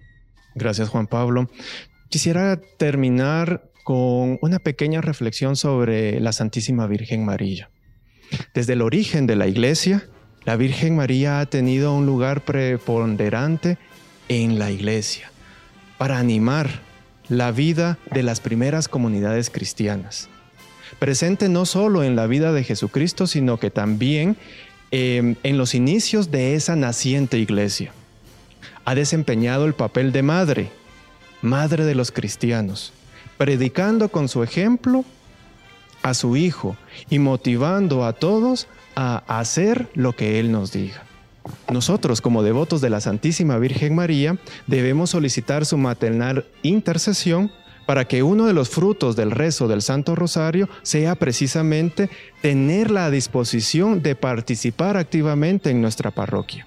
Gracias, 0.54 0.88
Juan 0.88 1.06
Pablo. 1.06 1.48
Quisiera 2.10 2.60
terminar 2.78 3.70
con 3.84 4.38
una 4.40 4.58
pequeña 4.58 5.02
reflexión 5.02 5.56
sobre 5.56 6.18
la 6.18 6.32
Santísima 6.32 6.86
Virgen 6.86 7.24
María. 7.24 7.70
Desde 8.54 8.72
el 8.72 8.82
origen 8.82 9.26
de 9.26 9.36
la 9.36 9.46
Iglesia, 9.46 10.08
la 10.44 10.56
Virgen 10.56 10.96
María 10.96 11.40
ha 11.40 11.46
tenido 11.46 11.94
un 11.94 12.06
lugar 12.06 12.40
preponderante 12.40 13.78
en 14.28 14.58
la 14.58 14.70
Iglesia 14.70 15.30
para 15.98 16.18
animar 16.18 16.80
la 17.28 17.52
vida 17.52 17.98
de 18.10 18.22
las 18.22 18.40
primeras 18.40 18.88
comunidades 18.88 19.50
cristianas. 19.50 20.28
Presente 20.98 21.48
no 21.48 21.66
solo 21.66 22.04
en 22.04 22.16
la 22.16 22.26
vida 22.26 22.52
de 22.52 22.64
Jesucristo, 22.64 23.26
sino 23.26 23.58
que 23.58 23.70
también 23.70 24.36
em, 24.90 25.36
en 25.42 25.58
los 25.58 25.74
inicios 25.74 26.30
de 26.30 26.54
esa 26.54 26.74
naciente 26.74 27.38
iglesia. 27.38 27.92
Ha 28.86 28.94
desempeñado 28.94 29.66
el 29.66 29.74
papel 29.74 30.12
de 30.12 30.22
madre, 30.22 30.70
madre 31.42 31.84
de 31.84 31.94
los 31.94 32.12
cristianos, 32.12 32.92
predicando 33.36 34.08
con 34.08 34.28
su 34.28 34.42
ejemplo 34.42 35.04
a 36.02 36.14
su 36.14 36.36
Hijo 36.36 36.76
y 37.08 37.18
motivando 37.18 38.04
a 38.04 38.12
todos 38.12 38.68
a 38.94 39.22
hacer 39.26 39.88
lo 39.94 40.12
que 40.12 40.38
Él 40.38 40.52
nos 40.52 40.72
diga. 40.72 41.02
Nosotros, 41.70 42.20
como 42.20 42.42
devotos 42.42 42.80
de 42.80 42.90
la 42.90 43.00
Santísima 43.00 43.58
Virgen 43.58 43.94
María, 43.94 44.38
debemos 44.66 45.10
solicitar 45.10 45.66
su 45.66 45.76
maternal 45.76 46.46
intercesión 46.62 47.50
para 47.86 48.06
que 48.06 48.22
uno 48.22 48.46
de 48.46 48.54
los 48.54 48.70
frutos 48.70 49.14
del 49.16 49.30
rezo 49.30 49.68
del 49.68 49.82
Santo 49.82 50.14
Rosario 50.14 50.68
sea 50.82 51.14
precisamente 51.16 52.08
tener 52.40 52.90
la 52.90 53.10
disposición 53.10 54.02
de 54.02 54.14
participar 54.14 54.96
activamente 54.96 55.70
en 55.70 55.82
nuestra 55.82 56.10
parroquia 56.10 56.66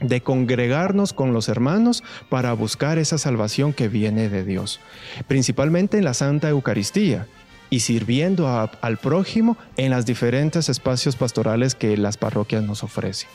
de 0.00 0.20
congregarnos 0.20 1.12
con 1.12 1.32
los 1.32 1.48
hermanos 1.48 2.02
para 2.28 2.52
buscar 2.52 2.98
esa 2.98 3.18
salvación 3.18 3.72
que 3.72 3.88
viene 3.88 4.28
de 4.28 4.44
Dios, 4.44 4.80
principalmente 5.28 5.98
en 5.98 6.04
la 6.04 6.14
Santa 6.14 6.48
Eucaristía 6.48 7.26
y 7.70 7.80
sirviendo 7.80 8.48
al 8.80 8.96
prójimo 8.98 9.56
en 9.76 9.90
los 9.90 10.04
diferentes 10.04 10.68
espacios 10.68 11.16
pastorales 11.16 11.74
que 11.74 11.96
las 11.96 12.16
parroquias 12.16 12.64
nos 12.64 12.82
ofrecen. 12.82 13.28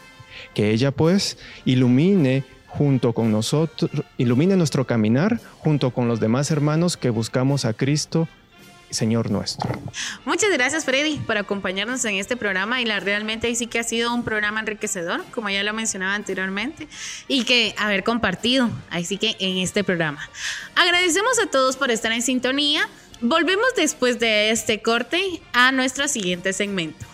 Que 0.54 0.72
ella 0.72 0.92
pues 0.92 1.38
ilumine 1.64 2.44
junto 2.68 3.14
con 3.14 3.32
nosotros, 3.32 3.90
ilumine 4.18 4.58
nuestro 4.58 4.86
caminar 4.86 5.40
junto 5.60 5.92
con 5.92 6.10
los 6.10 6.20
demás 6.20 6.52
hermanos 6.52 6.98
que 6.98 7.10
buscamos 7.10 7.64
a 7.64 7.74
Cristo 7.74 8.28
Señor 8.96 9.30
nuestro. 9.30 9.70
Muchas 10.26 10.52
gracias 10.52 10.86
Freddy 10.86 11.18
por 11.18 11.38
acompañarnos 11.38 12.04
en 12.06 12.16
este 12.16 12.36
programa 12.36 12.82
y 12.82 12.86
la, 12.86 13.00
realmente 13.00 13.54
sí 13.56 13.68
que 13.68 13.80
ha 13.80 13.84
sido 13.84 14.14
un 14.14 14.24
programa 14.24 14.60
enriquecedor, 14.60 15.24
como 15.32 15.50
ya 15.50 15.64
lo 15.64 15.74
mencionaba 15.74 16.16
anteriormente, 16.16 16.88
y 17.28 17.44
que 17.44 17.76
haber 17.78 18.04
compartido, 18.04 18.70
así 18.90 19.18
que 19.18 19.36
en 19.40 19.58
este 19.58 19.84
programa. 19.84 20.28
Agradecemos 20.76 21.40
a 21.40 21.48
todos 21.48 21.78
por 21.78 21.92
estar 21.92 22.12
en 22.12 22.22
sintonía. 22.22 22.88
Volvemos 23.22 23.68
después 23.76 24.20
de 24.20 24.50
este 24.50 24.82
corte 24.82 25.42
a 25.54 25.72
nuestro 25.72 26.08
siguiente 26.08 26.54
segmento. 26.54 27.06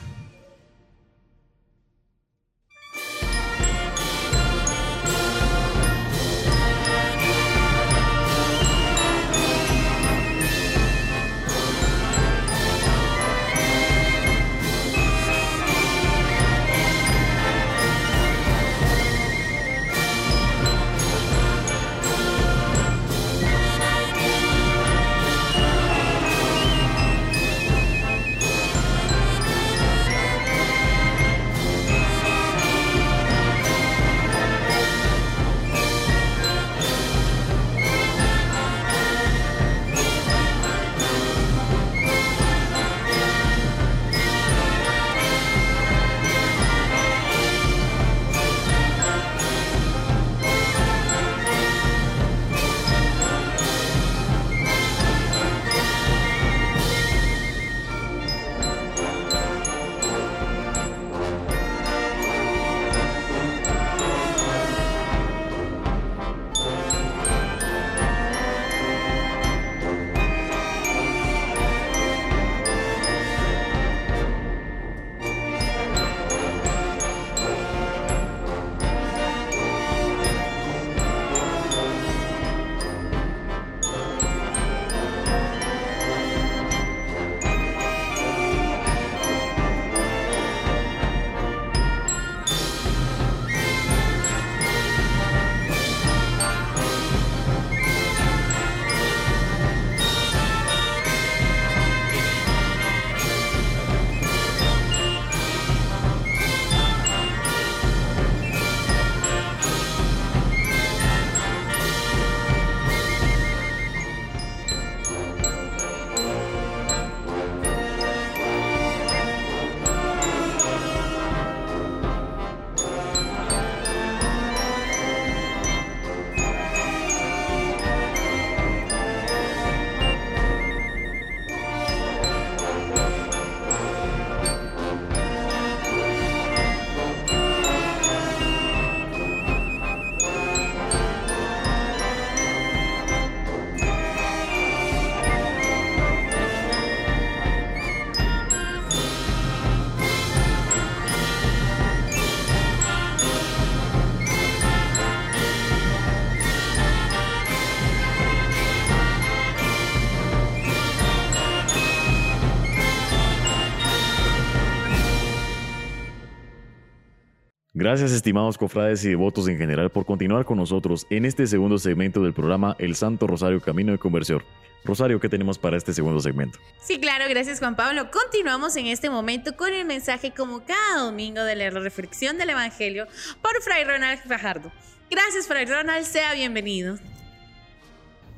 Gracias 167.91 168.13
estimados 168.13 168.57
cofrades 168.57 169.03
y 169.03 169.09
devotos 169.09 169.49
en 169.49 169.57
general 169.57 169.89
por 169.89 170.05
continuar 170.05 170.45
con 170.45 170.57
nosotros 170.57 171.05
en 171.09 171.25
este 171.25 171.45
segundo 171.45 171.77
segmento 171.77 172.23
del 172.23 172.31
programa 172.31 172.73
El 172.79 172.95
Santo 172.95 173.27
Rosario 173.27 173.59
Camino 173.59 173.91
de 173.91 173.97
Conversión. 173.97 174.41
Rosario, 174.85 175.19
¿qué 175.19 175.27
tenemos 175.27 175.59
para 175.59 175.75
este 175.75 175.91
segundo 175.91 176.21
segmento? 176.21 176.57
Sí, 176.79 177.01
claro, 177.01 177.25
gracias 177.27 177.59
Juan 177.59 177.75
Pablo. 177.75 178.09
Continuamos 178.09 178.77
en 178.77 178.85
este 178.85 179.09
momento 179.09 179.57
con 179.57 179.73
el 179.73 179.83
mensaje 179.83 180.31
como 180.31 180.61
cada 180.61 181.03
domingo 181.03 181.43
de 181.43 181.57
la 181.57 181.69
reflexión 181.69 182.37
del 182.37 182.51
Evangelio 182.51 183.07
por 183.41 183.61
Fray 183.61 183.83
Ronald 183.83 184.21
Fajardo. 184.21 184.71
Gracias 185.09 185.49
Fray 185.49 185.65
Ronald, 185.65 186.05
sea 186.05 186.33
bienvenido. 186.33 186.95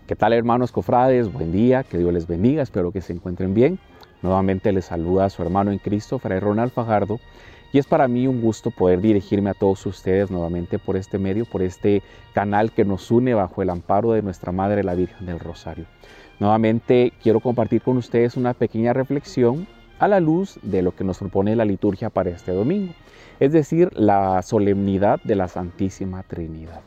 ¿Qué 0.07 0.15
tal 0.15 0.33
hermanos 0.33 0.71
cofrades? 0.71 1.31
Buen 1.31 1.51
día, 1.51 1.83
que 1.83 1.99
Dios 1.99 2.11
les 2.11 2.25
bendiga, 2.25 2.63
espero 2.63 2.91
que 2.91 3.01
se 3.01 3.13
encuentren 3.13 3.53
bien. 3.53 3.77
Nuevamente 4.23 4.71
les 4.71 4.85
saluda 4.85 5.25
a 5.25 5.29
su 5.29 5.43
hermano 5.43 5.71
en 5.71 5.77
Cristo, 5.77 6.17
Fray 6.17 6.39
Ronald 6.39 6.71
Fajardo, 6.71 7.19
y 7.73 7.79
es 7.79 7.87
para 7.87 8.07
mí 8.07 8.27
un 8.27 8.39
gusto 8.39 8.69
poder 8.69 9.01
dirigirme 9.01 9.49
a 9.49 9.55
todos 9.55 9.85
ustedes 9.87 10.29
nuevamente 10.29 10.77
por 10.77 10.95
este 10.95 11.17
medio, 11.17 11.45
por 11.45 11.63
este 11.63 12.03
canal 12.33 12.71
que 12.71 12.85
nos 12.85 13.09
une 13.09 13.33
bajo 13.33 13.63
el 13.63 13.71
amparo 13.71 14.11
de 14.11 14.21
nuestra 14.21 14.51
Madre 14.51 14.83
la 14.83 14.93
Virgen 14.93 15.25
del 15.25 15.39
Rosario. 15.39 15.85
Nuevamente 16.39 17.11
quiero 17.21 17.39
compartir 17.39 17.81
con 17.81 17.97
ustedes 17.97 18.37
una 18.37 18.53
pequeña 18.53 18.93
reflexión 18.93 19.67
a 19.97 20.07
la 20.07 20.19
luz 20.19 20.59
de 20.61 20.83
lo 20.83 20.95
que 20.95 21.03
nos 21.03 21.17
propone 21.17 21.55
la 21.55 21.65
liturgia 21.65 22.11
para 22.11 22.29
este 22.29 22.51
domingo, 22.51 22.93
es 23.39 23.51
decir, 23.51 23.89
la 23.93 24.41
solemnidad 24.43 25.19
de 25.23 25.35
la 25.35 25.47
Santísima 25.47 26.21
Trinidad. 26.23 26.81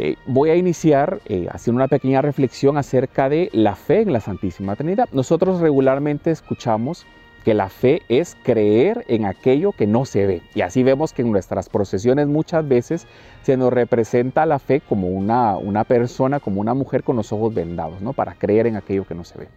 Eh, 0.00 0.16
voy 0.26 0.50
a 0.50 0.56
iniciar 0.56 1.20
eh, 1.26 1.46
haciendo 1.50 1.78
una 1.78 1.88
pequeña 1.88 2.22
reflexión 2.22 2.78
acerca 2.78 3.28
de 3.28 3.48
la 3.52 3.76
fe 3.76 4.02
en 4.02 4.12
la 4.12 4.20
Santísima 4.20 4.74
Trinidad. 4.74 5.08
Nosotros 5.12 5.60
regularmente 5.60 6.30
escuchamos 6.30 7.04
que 7.44 7.54
la 7.54 7.68
fe 7.68 8.02
es 8.08 8.36
creer 8.42 9.04
en 9.08 9.24
aquello 9.24 9.72
que 9.72 9.86
no 9.86 10.04
se 10.04 10.26
ve. 10.26 10.42
Y 10.54 10.62
así 10.62 10.82
vemos 10.82 11.12
que 11.12 11.22
en 11.22 11.32
nuestras 11.32 11.68
procesiones 11.68 12.26
muchas 12.26 12.66
veces 12.66 13.06
se 13.42 13.56
nos 13.56 13.72
representa 13.72 14.46
la 14.46 14.58
fe 14.58 14.80
como 14.80 15.08
una, 15.08 15.56
una 15.56 15.84
persona, 15.84 16.40
como 16.40 16.60
una 16.60 16.74
mujer 16.74 17.02
con 17.02 17.16
los 17.16 17.32
ojos 17.32 17.54
vendados, 17.54 18.00
¿no? 18.00 18.12
Para 18.12 18.34
creer 18.34 18.66
en 18.66 18.76
aquello 18.76 19.06
que 19.06 19.14
no 19.14 19.24
se 19.24 19.38
ve. 19.38 19.48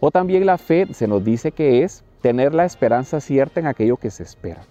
O 0.00 0.10
también 0.10 0.46
la 0.46 0.58
fe 0.58 0.86
se 0.92 1.08
nos 1.08 1.24
dice 1.24 1.52
que 1.52 1.82
es 1.82 2.04
tener 2.20 2.54
la 2.54 2.64
esperanza 2.64 3.20
cierta 3.20 3.60
en 3.60 3.66
aquello 3.66 3.96
que 3.96 4.10
se 4.10 4.22
espera. 4.22 4.62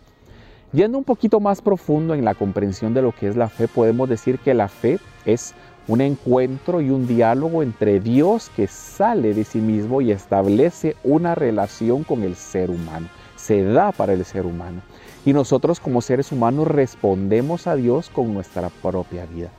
Yendo 0.74 0.98
un 0.98 1.06
poquito 1.06 1.40
más 1.40 1.62
profundo 1.62 2.14
en 2.14 2.26
la 2.26 2.36
comprensión 2.36 2.94
de 2.94 3.02
lo 3.02 3.14
que 3.14 3.28
es 3.28 3.38
la 3.38 3.48
fe, 3.48 3.68
podemos 3.68 4.10
decir 4.10 4.38
que 4.40 4.54
la 4.54 4.68
fe 4.68 5.00
es 5.26 5.56
un 5.88 6.02
encuentro 6.02 6.82
y 6.82 6.90
un 6.90 7.08
diálogo 7.08 7.64
entre 7.64 8.00
Dios 8.00 8.52
que 8.56 8.68
sale 8.68 9.34
de 9.34 9.44
sí 9.44 9.60
mismo 9.60 10.02
y 10.02 10.12
establece 10.12 10.96
una 11.04 11.34
relación 11.36 12.04
con 12.04 12.24
el 12.24 12.36
ser 12.36 12.70
humano. 12.70 13.08
Se 13.36 13.64
da 13.64 13.92
para 13.92 14.14
el 14.14 14.26
ser 14.26 14.46
humano. 14.46 14.82
Y 15.26 15.34
nosotros 15.34 15.80
como 15.80 16.02
seres 16.02 16.32
humanos 16.32 16.68
respondemos 16.68 17.68
a 17.68 17.76
Dios 17.76 18.10
con 18.10 18.34
nuestra 18.34 18.70
propia 18.70 19.26
vida. 19.26 19.50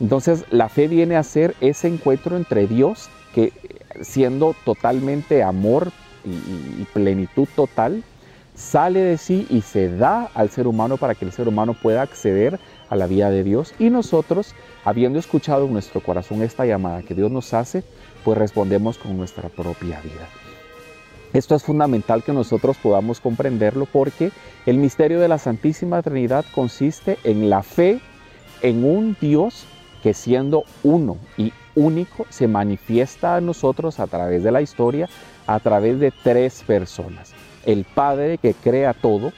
Entonces 0.00 0.44
la 0.50 0.68
fe 0.68 0.88
viene 0.88 1.16
a 1.16 1.22
ser 1.22 1.54
ese 1.60 1.88
encuentro 1.88 2.36
entre 2.36 2.66
Dios 2.66 3.08
que 3.34 3.52
siendo 4.02 4.54
totalmente 4.64 5.42
amor 5.42 5.92
y, 6.24 6.84
plenitud 6.92 7.48
total, 7.54 8.02
sale 8.58 9.00
de 9.00 9.18
sí 9.18 9.46
y 9.48 9.60
se 9.60 9.88
da 9.88 10.30
al 10.34 10.50
ser 10.50 10.66
humano 10.66 10.96
para 10.96 11.14
que 11.14 11.24
el 11.24 11.32
ser 11.32 11.46
humano 11.46 11.74
pueda 11.74 12.02
acceder 12.02 12.58
a 12.90 12.96
la 12.96 13.06
vida 13.06 13.30
de 13.30 13.44
Dios 13.44 13.72
y 13.78 13.88
nosotros, 13.88 14.54
habiendo 14.84 15.18
escuchado 15.18 15.66
en 15.66 15.72
nuestro 15.72 16.02
corazón 16.02 16.42
esta 16.42 16.66
llamada 16.66 17.02
que 17.02 17.14
Dios 17.14 17.30
nos 17.30 17.54
hace, 17.54 17.84
pues 18.24 18.36
respondemos 18.36 18.98
con 18.98 19.16
nuestra 19.16 19.48
propia 19.48 20.00
vida. 20.00 20.28
Esto 21.32 21.54
es 21.54 21.62
fundamental 21.62 22.24
que 22.24 22.32
nosotros 22.32 22.76
podamos 22.78 23.20
comprenderlo 23.20 23.86
porque 23.86 24.32
el 24.66 24.78
misterio 24.78 25.20
de 25.20 25.28
la 25.28 25.38
Santísima 25.38 26.02
Trinidad 26.02 26.44
consiste 26.52 27.18
en 27.22 27.50
la 27.50 27.62
fe 27.62 28.00
en 28.62 28.84
un 28.84 29.16
Dios 29.20 29.66
que 30.02 30.14
siendo 30.14 30.64
uno 30.82 31.16
y 31.36 31.52
único 31.76 32.26
se 32.28 32.48
manifiesta 32.48 33.36
a 33.36 33.40
nosotros 33.40 34.00
a 34.00 34.08
través 34.08 34.42
de 34.42 34.50
la 34.50 34.62
historia, 34.62 35.08
a 35.46 35.60
través 35.60 36.00
de 36.00 36.10
tres 36.10 36.64
personas. 36.66 37.37
El 37.68 37.84
Padre 37.84 38.38
que 38.38 38.54
crea 38.54 38.94
todo, 38.94 39.34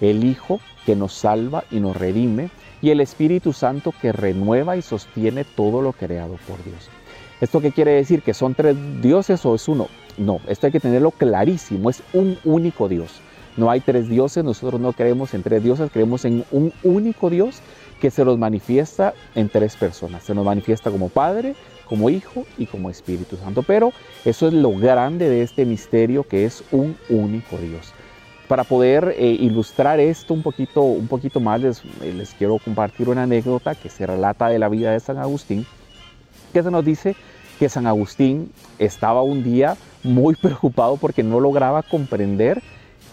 el 0.00 0.22
Hijo 0.22 0.60
que 0.86 0.94
nos 0.94 1.12
salva 1.14 1.64
y 1.68 1.80
nos 1.80 1.96
redime, 1.96 2.48
y 2.80 2.90
el 2.90 3.00
Espíritu 3.00 3.52
Santo 3.52 3.92
que 4.00 4.12
renueva 4.12 4.76
y 4.76 4.82
sostiene 4.82 5.42
todo 5.44 5.82
lo 5.82 5.92
creado 5.92 6.36
por 6.46 6.62
Dios. 6.62 6.90
¿Esto 7.40 7.60
qué 7.60 7.72
quiere 7.72 7.90
decir? 7.90 8.22
¿Que 8.22 8.34
son 8.34 8.54
tres 8.54 8.76
dioses 9.02 9.44
o 9.44 9.56
es 9.56 9.66
uno? 9.66 9.88
No, 10.16 10.40
esto 10.46 10.66
hay 10.66 10.72
que 10.72 10.78
tenerlo 10.78 11.10
clarísimo, 11.10 11.90
es 11.90 12.04
un 12.12 12.38
único 12.44 12.88
Dios. 12.88 13.20
No 13.56 13.68
hay 13.68 13.80
tres 13.80 14.08
dioses, 14.08 14.44
nosotros 14.44 14.80
no 14.80 14.92
creemos 14.92 15.34
en 15.34 15.42
tres 15.42 15.60
dioses, 15.64 15.90
creemos 15.92 16.24
en 16.24 16.44
un 16.52 16.72
único 16.84 17.30
Dios 17.30 17.60
que 18.00 18.12
se 18.12 18.24
nos 18.24 18.38
manifiesta 18.38 19.12
en 19.34 19.48
tres 19.48 19.74
personas. 19.74 20.22
Se 20.22 20.36
nos 20.36 20.44
manifiesta 20.44 20.92
como 20.92 21.08
Padre, 21.08 21.56
como 21.88 22.10
Hijo 22.10 22.46
y 22.58 22.66
como 22.66 22.90
Espíritu 22.90 23.36
Santo. 23.36 23.62
Pero 23.62 23.92
eso 24.24 24.48
es 24.48 24.54
lo 24.54 24.72
grande 24.72 25.28
de 25.28 25.42
este 25.42 25.64
misterio 25.64 26.24
que 26.24 26.44
es 26.44 26.62
un 26.70 26.96
único 27.08 27.56
Dios 27.58 27.92
para 28.52 28.64
poder 28.64 29.14
eh, 29.16 29.28
ilustrar 29.28 29.98
esto 29.98 30.34
un 30.34 30.42
poquito, 30.42 30.82
un 30.82 31.08
poquito 31.08 31.40
más, 31.40 31.58
les, 31.62 31.82
les, 32.02 32.34
quiero 32.34 32.58
compartir 32.58 33.08
una 33.08 33.22
anécdota 33.22 33.74
que 33.74 33.88
se 33.88 34.06
relata 34.06 34.48
de 34.48 34.58
la 34.58 34.68
vida 34.68 34.92
de 34.92 35.00
San 35.00 35.16
Agustín, 35.16 35.64
que 36.52 36.62
se 36.62 36.70
nos 36.70 36.84
dice 36.84 37.16
que 37.58 37.70
San 37.70 37.86
Agustín 37.86 38.52
estaba 38.78 39.22
un 39.22 39.42
día 39.42 39.78
muy 40.02 40.34
preocupado 40.42 40.98
porque 40.98 41.22
no 41.22 41.40
lograba 41.40 41.82
comprender 41.82 42.62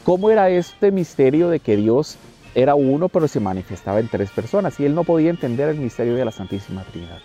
cómo 0.04 0.30
era 0.30 0.50
este 0.50 0.92
misterio 0.92 1.48
de 1.48 1.62
que 1.62 1.78
Dios 1.78 2.18
era 2.56 2.76
uno 2.76 3.08
pero 3.08 3.28
se 3.30 3.40
manifestaba 3.40 4.02
en 4.02 4.10
tres 4.10 4.32
personas 4.32 4.78
y 4.80 4.86
él 4.86 4.94
no 4.94 5.06
podía 5.06 5.30
entender 5.30 5.70
el 5.70 5.78
misterio 5.78 6.16
de 6.16 6.26
la 6.26 6.32
Santísima 6.32 6.84
Trinidad. 6.84 7.20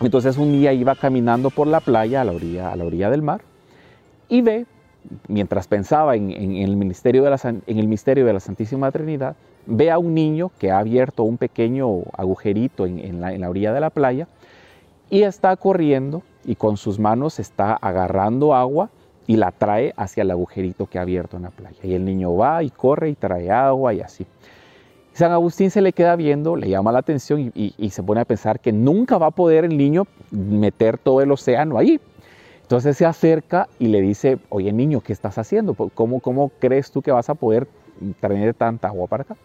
Entonces 0.00 0.38
un 0.38 0.52
día 0.52 0.72
iba 0.72 0.94
caminando 0.94 1.50
por 1.50 1.66
la 1.66 1.80
playa 1.80 2.22
a 2.22 2.24
la 2.24 2.32
orilla, 2.32 2.72
a 2.72 2.76
la 2.76 2.84
orilla 2.84 3.10
del 3.10 3.22
mar 3.22 3.42
y 4.28 4.42
ve 4.42 4.66
mientras 5.28 5.66
pensaba 5.68 6.16
en, 6.16 6.30
el 6.30 6.76
misterio 6.76 7.22
de 7.22 7.30
la, 7.30 7.40
en 7.42 7.78
el 7.78 7.88
misterio 7.88 8.26
de 8.26 8.32
la 8.32 8.40
Santísima 8.40 8.90
Trinidad, 8.90 9.36
ve 9.66 9.90
a 9.90 9.98
un 9.98 10.14
niño 10.14 10.50
que 10.58 10.70
ha 10.70 10.78
abierto 10.78 11.24
un 11.24 11.36
pequeño 11.36 12.02
agujerito 12.16 12.86
en, 12.86 13.20
la, 13.20 13.48
orilla 13.48 13.72
de 13.72 13.80
la 13.80 13.90
playa 13.90 14.28
y 15.10 15.22
está 15.22 15.54
corriendo 15.56 16.22
y 16.44 16.54
con 16.54 16.76
sus 16.76 16.98
manos 16.98 17.38
está 17.38 17.74
agarrando 17.74 18.54
agua 18.54 18.90
y 19.26 19.36
la 19.36 19.52
trae 19.52 19.92
hacia 19.96 20.22
el 20.22 20.30
agujerito 20.30 20.86
que 20.86 20.98
ha 20.98 21.02
abierto 21.02 21.36
en 21.36 21.44
la 21.44 21.50
playa. 21.50 21.78
Y 21.82 21.94
el 21.94 22.04
niño 22.04 22.34
va 22.36 22.62
y 22.62 22.70
corre 22.70 23.10
y 23.10 23.14
trae 23.14 23.50
agua 23.50 23.94
y 23.94 24.00
así. 24.00 24.26
San 25.20 25.32
Agustín 25.32 25.70
se 25.70 25.82
le 25.82 25.92
queda 25.92 26.16
viendo, 26.16 26.56
le 26.56 26.70
llama 26.70 26.92
la 26.92 27.00
atención 27.00 27.52
y, 27.54 27.90
se 27.90 28.02
pone 28.02 28.22
a 28.22 28.24
pensar 28.24 28.58
que 28.58 28.72
nunca 28.72 29.18
va 29.18 29.26
a 29.26 29.30
poder 29.30 29.66
el 29.66 29.76
niño 29.76 30.06
meter 30.30 30.96
todo 30.96 31.20
el 31.20 31.30
océano 31.30 31.76
ahí, 31.76 32.00
entonces 32.62 32.96
se 32.96 33.04
acerca 33.04 33.68
y 33.78 33.88
le 33.88 34.00
dice, 34.00 34.38
oye 34.48 34.72
niño, 34.72 35.02
¿qué 35.02 35.12
estás 35.12 35.36
haciendo? 35.36 35.74
¿Cómo, 35.74 36.20
¿Cómo 36.20 36.50
crees 36.58 36.90
tú 36.90 37.02
que 37.02 37.12
vas 37.12 37.28
a 37.28 37.34
poder 37.34 37.68
traer 38.18 38.54
tanta 38.54 38.88
agua 38.88 39.08
para 39.08 39.24
acá? 39.24 39.36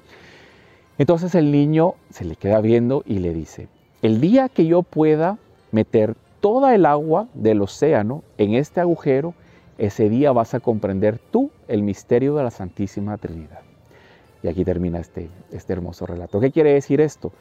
Entonces 0.97 1.35
el 1.35 1.51
niño 1.51 1.95
se 2.09 2.23
le 2.23 2.37
queda 2.37 2.61
viendo 2.61 3.03
y 3.05 3.19
le 3.19 3.33
dice, 3.33 3.67
el 4.01 4.21
día 4.21 4.47
que 4.47 4.65
yo 4.67 4.81
pueda 4.81 5.39
meter 5.73 6.15
toda 6.39 6.73
el 6.73 6.85
agua 6.85 7.27
del 7.33 7.61
océano 7.61 8.23
en 8.37 8.53
este 8.53 8.79
agujero, 8.79 9.33
ese 9.77 10.07
día 10.07 10.31
vas 10.31 10.53
a 10.53 10.61
comprender 10.61 11.19
tú 11.19 11.51
el 11.67 11.83
misterio 11.83 12.33
de 12.33 12.43
la 12.43 12.51
Santísima 12.51 13.17
Trinidad. 13.17 13.64
Y 14.45 14.47
aquí 14.47 14.63
termina 14.63 14.99
este, 14.99 15.27
este 15.51 15.73
hermoso 15.73 16.05
relato. 16.05 16.39
¿Qué 16.39 16.51
quiere 16.51 16.71
decir 16.71 17.01
esto? 17.01 17.31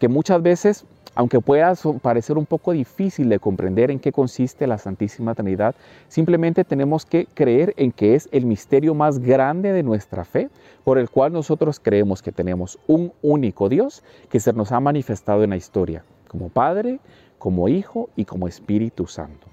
Que 0.00 0.08
muchas 0.08 0.42
veces 0.42 0.84
aunque 1.14 1.40
pueda 1.40 1.74
parecer 2.00 2.38
un 2.38 2.46
poco 2.46 2.70
difícil 2.70 3.28
de 3.28 3.40
comprender 3.40 3.90
en 3.90 3.98
qué 3.98 4.12
consiste 4.12 4.68
la 4.68 4.78
Santísima 4.78 5.34
Trinidad, 5.34 5.74
simplemente 6.06 6.62
tenemos 6.62 7.04
que 7.04 7.26
creer 7.34 7.74
en 7.76 7.90
que 7.90 8.14
es 8.14 8.28
el 8.30 8.46
misterio 8.46 8.94
más 8.94 9.18
grande 9.18 9.72
de 9.72 9.82
nuestra 9.82 10.24
fe, 10.24 10.48
por 10.84 10.96
el 10.96 11.10
cual 11.10 11.32
nosotros 11.32 11.80
creemos 11.80 12.22
que 12.22 12.30
tenemos 12.30 12.78
un 12.86 13.12
único 13.20 13.68
Dios 13.68 14.04
que 14.30 14.38
se 14.38 14.52
nos 14.52 14.70
ha 14.70 14.78
manifestado 14.78 15.42
en 15.42 15.50
la 15.50 15.56
historia, 15.56 16.04
como 16.28 16.50
Padre, 16.50 17.00
como 17.40 17.68
Hijo 17.68 18.10
y 18.14 18.24
como 18.24 18.46
Espíritu 18.46 19.08
Santo. 19.08 19.48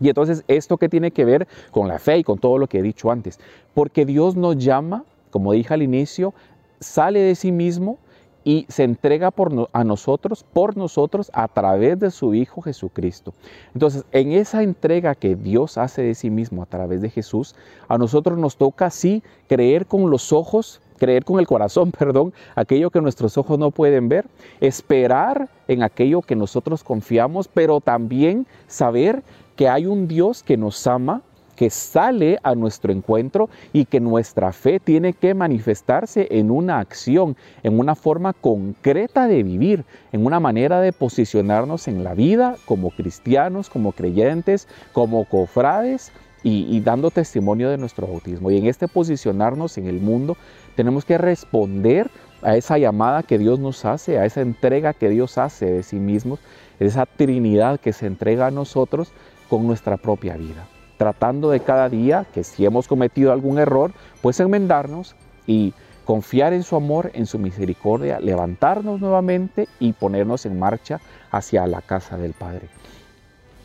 Y 0.00 0.08
entonces, 0.08 0.44
¿esto 0.48 0.78
qué 0.78 0.88
tiene 0.88 1.10
que 1.10 1.26
ver 1.26 1.46
con 1.72 1.88
la 1.88 1.98
fe 1.98 2.16
y 2.16 2.24
con 2.24 2.38
todo 2.38 2.56
lo 2.56 2.68
que 2.68 2.78
he 2.78 2.82
dicho 2.82 3.10
antes? 3.10 3.38
Porque 3.74 4.06
Dios 4.06 4.34
nos 4.34 4.56
llama, 4.56 5.04
como 5.36 5.52
dije 5.52 5.74
al 5.74 5.82
inicio, 5.82 6.32
sale 6.80 7.20
de 7.20 7.34
sí 7.34 7.52
mismo 7.52 7.98
y 8.42 8.64
se 8.70 8.84
entrega 8.84 9.34
a 9.74 9.84
nosotros, 9.84 10.46
por 10.50 10.78
nosotros, 10.78 11.30
a 11.34 11.46
través 11.46 11.98
de 12.00 12.10
su 12.10 12.32
Hijo 12.32 12.62
Jesucristo. 12.62 13.34
Entonces, 13.74 14.06
en 14.12 14.32
esa 14.32 14.62
entrega 14.62 15.14
que 15.14 15.36
Dios 15.36 15.76
hace 15.76 16.00
de 16.00 16.14
sí 16.14 16.30
mismo 16.30 16.62
a 16.62 16.66
través 16.66 17.02
de 17.02 17.10
Jesús, 17.10 17.54
a 17.86 17.98
nosotros 17.98 18.38
nos 18.38 18.56
toca 18.56 18.88
sí 18.88 19.22
creer 19.46 19.84
con 19.84 20.08
los 20.08 20.32
ojos, 20.32 20.80
creer 20.96 21.26
con 21.26 21.38
el 21.38 21.46
corazón, 21.46 21.90
perdón, 21.98 22.32
aquello 22.54 22.88
que 22.88 23.02
nuestros 23.02 23.36
ojos 23.36 23.58
no 23.58 23.72
pueden 23.72 24.08
ver, 24.08 24.24
esperar 24.62 25.50
en 25.68 25.82
aquello 25.82 26.22
que 26.22 26.34
nosotros 26.34 26.82
confiamos, 26.82 27.46
pero 27.46 27.82
también 27.82 28.46
saber 28.68 29.22
que 29.54 29.68
hay 29.68 29.84
un 29.84 30.08
Dios 30.08 30.42
que 30.42 30.56
nos 30.56 30.86
ama 30.86 31.20
que 31.56 31.70
sale 31.70 32.38
a 32.42 32.54
nuestro 32.54 32.92
encuentro 32.92 33.48
y 33.72 33.86
que 33.86 33.98
nuestra 33.98 34.52
fe 34.52 34.78
tiene 34.78 35.14
que 35.14 35.34
manifestarse 35.34 36.28
en 36.30 36.50
una 36.50 36.78
acción, 36.78 37.36
en 37.62 37.80
una 37.80 37.94
forma 37.94 38.34
concreta 38.34 39.26
de 39.26 39.42
vivir, 39.42 39.84
en 40.12 40.24
una 40.26 40.38
manera 40.38 40.80
de 40.80 40.92
posicionarnos 40.92 41.88
en 41.88 42.04
la 42.04 42.14
vida 42.14 42.56
como 42.66 42.90
cristianos, 42.90 43.70
como 43.70 43.92
creyentes, 43.92 44.68
como 44.92 45.24
cofrades 45.24 46.12
y, 46.42 46.78
dando 46.80 47.10
testimonio 47.10 47.70
de 47.70 47.78
nuestro 47.78 48.06
bautismo. 48.06 48.52
Y 48.52 48.58
en 48.58 48.66
este 48.66 48.86
posicionarnos 48.86 49.78
en 49.78 49.88
el 49.88 50.00
mundo 50.00 50.36
tenemos 50.76 51.04
que 51.04 51.18
responder 51.18 52.08
a 52.42 52.56
esa 52.56 52.78
llamada 52.78 53.24
que 53.24 53.38
Dios 53.38 53.58
nos 53.58 53.84
hace, 53.84 54.18
a 54.18 54.26
esa 54.26 54.42
entrega 54.42 54.92
que 54.92 55.08
Dios 55.08 55.38
hace 55.38 55.66
de 55.66 55.82
sí 55.82 55.96
mismo, 55.96 56.38
esa 56.78 57.06
Trinidad 57.06 57.80
que 57.80 57.92
se 57.92 58.06
entrega 58.06 58.46
a 58.46 58.50
nosotros 58.52 59.10
con 59.48 59.66
nuestra 59.66 59.96
propia 59.96 60.36
vida. 60.36 60.68
Tratando 60.96 61.50
de 61.50 61.60
cada 61.60 61.88
día 61.88 62.26
que 62.32 62.44
si 62.44 62.64
hemos 62.64 62.88
cometido 62.88 63.32
algún 63.32 63.58
error, 63.58 63.92
pues 64.22 64.40
enmendarnos 64.40 65.14
y 65.46 65.74
confiar 66.04 66.52
en 66.52 66.62
su 66.62 66.76
amor, 66.76 67.10
en 67.14 67.26
su 67.26 67.38
misericordia, 67.38 68.20
levantarnos 68.20 69.00
nuevamente 69.00 69.68
y 69.80 69.92
ponernos 69.92 70.46
en 70.46 70.58
marcha 70.58 71.00
hacia 71.30 71.66
la 71.66 71.82
casa 71.82 72.16
del 72.16 72.32
Padre. 72.32 72.68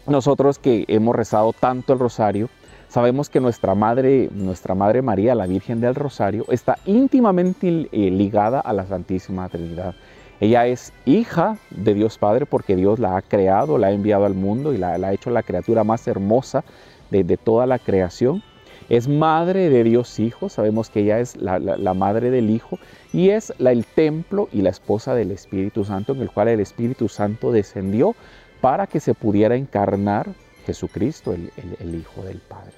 Nosotros 0.07 0.57
que 0.59 0.85
hemos 0.87 1.15
rezado 1.15 1.53
tanto 1.53 1.93
el 1.93 1.99
rosario, 1.99 2.49
Sabemos 2.91 3.29
que 3.29 3.39
nuestra 3.39 3.73
madre, 3.73 4.27
nuestra 4.33 4.75
madre 4.75 5.01
María, 5.01 5.33
la 5.33 5.47
Virgen 5.47 5.79
del 5.79 5.95
Rosario, 5.95 6.43
está 6.49 6.77
íntimamente 6.83 7.87
eh, 7.89 8.11
ligada 8.11 8.59
a 8.59 8.73
la 8.73 8.85
Santísima 8.85 9.47
Trinidad. 9.47 9.95
Ella 10.41 10.65
es 10.65 10.91
hija 11.05 11.57
de 11.69 11.93
Dios 11.93 12.17
Padre 12.17 12.47
porque 12.47 12.75
Dios 12.75 12.97
la 12.97 13.15
ha 13.15 13.21
creado, 13.21 13.77
la 13.77 13.87
ha 13.87 13.91
enviado 13.91 14.25
al 14.25 14.33
mundo 14.33 14.73
y 14.73 14.77
la, 14.77 14.95
ha 14.95 15.13
hecho 15.13 15.29
la 15.29 15.43
criatura 15.43 15.83
más 15.83 16.07
hermosa 16.07 16.63
de, 17.11 17.37
toda 17.37 17.67
la 17.67 17.77
creación. 17.77 18.41
Es 18.89 19.07
madre 19.07 19.69
de 19.69 19.83
Dios 19.83 20.19
Hijo, 20.19 20.49
sabemos 20.49 20.89
que 20.89 21.01
ella 21.01 21.19
es 21.19 21.37
la, 21.37 21.93
madre 21.93 22.31
del 22.31 22.49
Hijo 22.49 22.79
y 23.13 23.29
es 23.29 23.53
el 23.59 23.85
templo 23.85 24.49
y 24.51 24.63
la 24.63 24.71
esposa 24.71 25.13
del 25.13 25.29
Espíritu 25.29 25.85
Santo 25.85 26.13
en 26.13 26.21
el 26.21 26.31
cual 26.31 26.47
el 26.47 26.59
Espíritu 26.59 27.07
Santo 27.07 27.51
descendió 27.51 28.15
para 28.61 28.87
que 28.87 28.99
se 28.99 29.13
pudiera 29.13 29.55
encarnar 29.55 30.27
Jesucristo, 30.65 31.33
el 31.33 31.95
Hijo 31.95 32.23
del 32.23 32.39
Padre. 32.39 32.73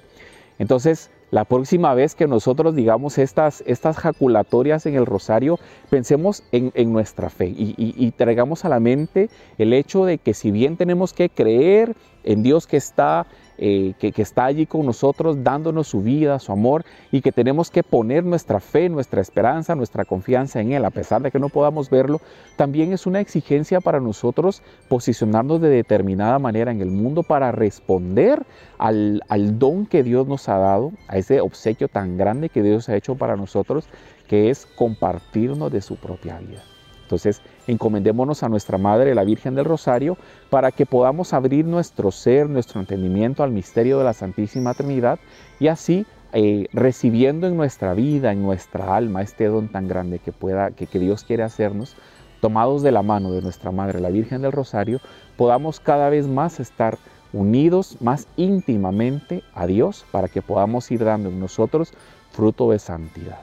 Entonces, 0.58 1.10
la 1.34 1.44
próxima 1.44 1.92
vez 1.94 2.14
que 2.14 2.28
nosotros 2.28 2.76
digamos 2.76 3.18
estas, 3.18 3.64
estas 3.66 3.96
jaculatorias 3.96 4.86
en 4.86 4.94
el 4.94 5.04
rosario, 5.04 5.58
pensemos 5.90 6.44
en, 6.52 6.92
nuestra 6.92 7.28
fe 7.28 7.48
y, 7.48 7.74
y, 7.76 8.10
traigamos 8.12 8.64
a 8.64 8.68
la 8.68 8.78
mente 8.78 9.30
el 9.58 9.72
hecho 9.72 10.04
de 10.04 10.18
que 10.18 10.32
si 10.32 10.52
bien 10.52 10.76
tenemos 10.76 11.12
que 11.12 11.30
creer 11.30 11.96
en 12.24 12.42
Dios 12.42 12.66
que 12.66 12.76
está 12.76 13.26
eh, 13.56 13.94
que, 14.00 14.12
está 14.16 14.46
allí 14.46 14.66
con 14.66 14.84
nosotros 14.84 15.44
dándonos 15.44 15.86
su 15.86 16.02
vida, 16.02 16.40
su 16.40 16.50
amor 16.50 16.84
y 17.12 17.20
que 17.20 17.30
tenemos 17.30 17.70
que 17.70 17.84
poner 17.84 18.24
nuestra 18.24 18.58
fe, 18.58 18.88
nuestra 18.88 19.20
esperanza, 19.20 19.76
nuestra 19.76 20.04
confianza 20.04 20.60
en 20.60 20.72
Él, 20.72 20.84
a 20.84 20.90
pesar 20.90 21.22
de 21.22 21.30
que 21.30 21.38
no 21.38 21.48
podamos 21.48 21.88
verlo, 21.88 22.20
también 22.56 22.92
es 22.92 23.06
una 23.06 23.20
exigencia 23.20 23.80
para 23.80 24.00
nosotros 24.00 24.60
posicionarnos 24.88 25.60
de 25.60 25.68
determinada 25.68 26.40
manera 26.40 26.72
en 26.72 26.80
el 26.80 26.90
mundo 26.90 27.22
para 27.22 27.52
responder 27.52 28.44
al, 28.78 29.22
al 29.28 29.56
don 29.56 29.86
que 29.86 30.02
Dios 30.02 30.26
nos 30.26 30.48
ha 30.48 30.58
dado, 30.58 30.90
a 31.06 31.16
ese 31.18 31.40
obsequio 31.40 31.86
tan 31.86 32.16
grande 32.16 32.48
que 32.48 32.62
Dios 32.62 32.88
ha 32.88 32.96
hecho 32.96 33.14
para 33.14 33.36
nosotros, 33.36 33.86
que 34.26 34.50
es 34.50 34.66
compartirnos 34.66 35.70
de 35.70 35.80
su 35.80 35.94
propia 35.94 36.38
vida. 36.38 36.64
Entonces, 37.04 37.40
encomendémonos 37.66 38.42
a 38.42 38.48
nuestra 38.48 38.78
Madre, 38.78 39.14
la 39.14 39.24
Virgen 39.24 39.54
del 39.54 39.66
Rosario, 39.66 40.16
para 40.50 40.72
que 40.72 40.86
podamos 40.86 41.32
abrir 41.32 41.64
nuestro 41.64 42.10
ser, 42.10 42.48
nuestro 42.48 42.80
entendimiento 42.80 43.42
al 43.42 43.52
misterio 43.52 43.98
de 43.98 44.04
la 44.04 44.14
Santísima 44.14 44.74
Trinidad 44.74 45.18
y 45.60 45.68
así 45.68 46.06
eh, 46.32 46.66
recibiendo 46.72 47.46
en 47.46 47.56
nuestra 47.56 47.94
vida, 47.94 48.32
en 48.32 48.42
nuestra 48.42 48.96
alma, 48.96 49.22
este 49.22 49.46
don 49.46 49.68
tan 49.68 49.86
grande 49.86 50.18
que, 50.18 50.32
pueda, 50.32 50.72
que, 50.72 50.86
que 50.86 50.98
Dios 50.98 51.22
quiere 51.22 51.44
hacernos, 51.44 51.94
tomados 52.40 52.82
de 52.82 52.90
la 52.90 53.02
mano 53.02 53.30
de 53.30 53.42
nuestra 53.42 53.70
Madre, 53.70 54.00
la 54.00 54.10
Virgen 54.10 54.42
del 54.42 54.52
Rosario, 54.52 55.00
podamos 55.36 55.78
cada 55.78 56.08
vez 56.08 56.26
más 56.26 56.58
estar 56.58 56.98
unidos 57.34 57.98
más 58.00 58.28
íntimamente 58.36 59.42
a 59.54 59.66
Dios 59.66 60.06
para 60.10 60.28
que 60.28 60.40
podamos 60.40 60.90
ir 60.90 61.04
dando 61.04 61.28
en 61.28 61.40
nosotros 61.40 61.92
fruto 62.30 62.70
de 62.70 62.78
santidad. 62.78 63.40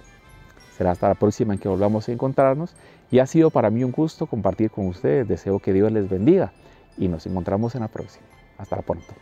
Será 0.78 0.91
hasta 0.91 1.10
la 1.10 1.15
próxima 1.15 1.54
en 1.54 1.60
que 1.60 1.67
volvamos 1.67 2.08
a 2.08 2.12
encontrarnos 2.12 2.74
y 3.12 3.19
ha 3.19 3.28
sido 3.28 3.52
para 3.52 3.69
mí 3.69 3.84
un 3.84 3.91
gusto 3.91 4.26
compartir 4.26 4.71
con 4.71 4.88
ustedes. 4.88 5.28
Deseo 5.28 5.60
que 5.60 5.74
Dios 5.74 5.91
les 5.91 6.10
bendiga 6.10 6.54
y 6.97 7.10
nos 7.10 7.26
encontramos 7.28 7.76
en 7.76 7.82
la 7.82 7.89
próxima. 7.89 8.26
Hasta 8.58 8.82
pronto. 8.82 9.13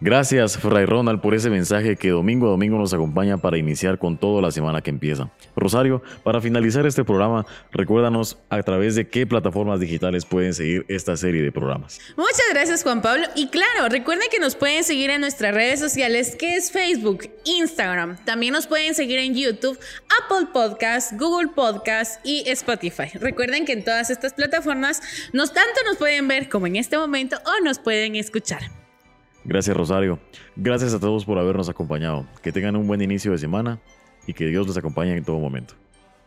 Gracias, 0.00 0.56
Fray 0.56 0.86
Ronald, 0.86 1.20
por 1.20 1.34
ese 1.34 1.50
mensaje 1.50 1.96
que 1.96 2.10
domingo 2.10 2.46
a 2.46 2.50
domingo 2.50 2.78
nos 2.78 2.94
acompaña 2.94 3.36
para 3.38 3.58
iniciar 3.58 3.98
con 3.98 4.16
toda 4.16 4.40
la 4.40 4.52
semana 4.52 4.80
que 4.80 4.90
empieza. 4.90 5.28
Rosario, 5.56 6.02
para 6.22 6.40
finalizar 6.40 6.86
este 6.86 7.02
programa, 7.02 7.44
recuérdanos 7.72 8.38
a 8.48 8.62
través 8.62 8.94
de 8.94 9.08
qué 9.08 9.26
plataformas 9.26 9.80
digitales 9.80 10.24
pueden 10.24 10.54
seguir 10.54 10.86
esta 10.86 11.16
serie 11.16 11.42
de 11.42 11.50
programas. 11.50 11.98
Muchas 12.16 12.46
gracias, 12.52 12.84
Juan 12.84 13.02
Pablo. 13.02 13.26
Y 13.34 13.48
claro, 13.48 13.88
recuerden 13.88 14.28
que 14.30 14.38
nos 14.38 14.54
pueden 14.54 14.84
seguir 14.84 15.10
en 15.10 15.20
nuestras 15.20 15.52
redes 15.52 15.80
sociales, 15.80 16.36
que 16.36 16.54
es 16.54 16.70
Facebook, 16.70 17.28
Instagram. 17.44 18.24
También 18.24 18.52
nos 18.52 18.68
pueden 18.68 18.94
seguir 18.94 19.18
en 19.18 19.34
YouTube, 19.34 19.76
Apple 20.22 20.46
Podcasts, 20.52 21.18
Google 21.18 21.48
Podcasts 21.48 22.20
y 22.22 22.44
Spotify. 22.46 23.18
Recuerden 23.18 23.64
que 23.64 23.72
en 23.72 23.82
todas 23.82 24.10
estas 24.10 24.32
plataformas, 24.32 25.02
nos 25.32 25.52
tanto 25.52 25.80
nos 25.86 25.96
pueden 25.96 26.28
ver 26.28 26.48
como 26.48 26.68
en 26.68 26.76
este 26.76 26.96
momento 26.96 27.36
o 27.44 27.64
nos 27.64 27.80
pueden 27.80 28.14
escuchar. 28.14 28.77
Gracias 29.48 29.74
Rosario. 29.74 30.18
Gracias 30.56 30.92
a 30.92 31.00
todos 31.00 31.24
por 31.24 31.38
habernos 31.38 31.70
acompañado. 31.70 32.26
Que 32.42 32.52
tengan 32.52 32.76
un 32.76 32.86
buen 32.86 33.00
inicio 33.00 33.32
de 33.32 33.38
semana 33.38 33.80
y 34.26 34.34
que 34.34 34.44
Dios 34.44 34.66
los 34.66 34.76
acompañe 34.76 35.16
en 35.16 35.24
todo 35.24 35.38
momento. 35.38 35.72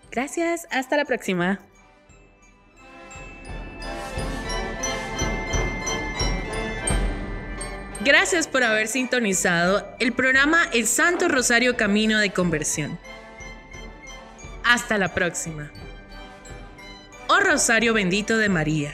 Gracias. 0.10 0.68
Hasta 0.72 0.98
la 0.98 1.06
próxima. 1.06 1.60
Gracias 8.04 8.48
por 8.48 8.64
haber 8.64 8.88
sintonizado 8.88 9.88
el 10.00 10.14
programa 10.14 10.64
El 10.74 10.88
Santo 10.88 11.28
Rosario 11.28 11.78
Camino 11.78 12.18
de 12.18 12.32
Conversión. 12.32 12.98
Hasta 14.64 14.98
la 14.98 15.14
próxima. 15.14 15.72
Oh 17.28 17.40
Rosario 17.40 17.94
bendito 17.94 18.40
de 18.40 18.50
María, 18.50 18.94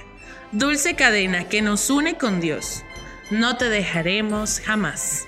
dulce 0.51 0.95
cadena 0.97 1.47
que 1.47 1.61
nos 1.61 1.89
une 1.89 2.17
con 2.17 2.41
Dios 2.41 2.83
no 3.29 3.57
te 3.57 3.69
dejaremos 3.69 4.59
jamás. 4.59 5.27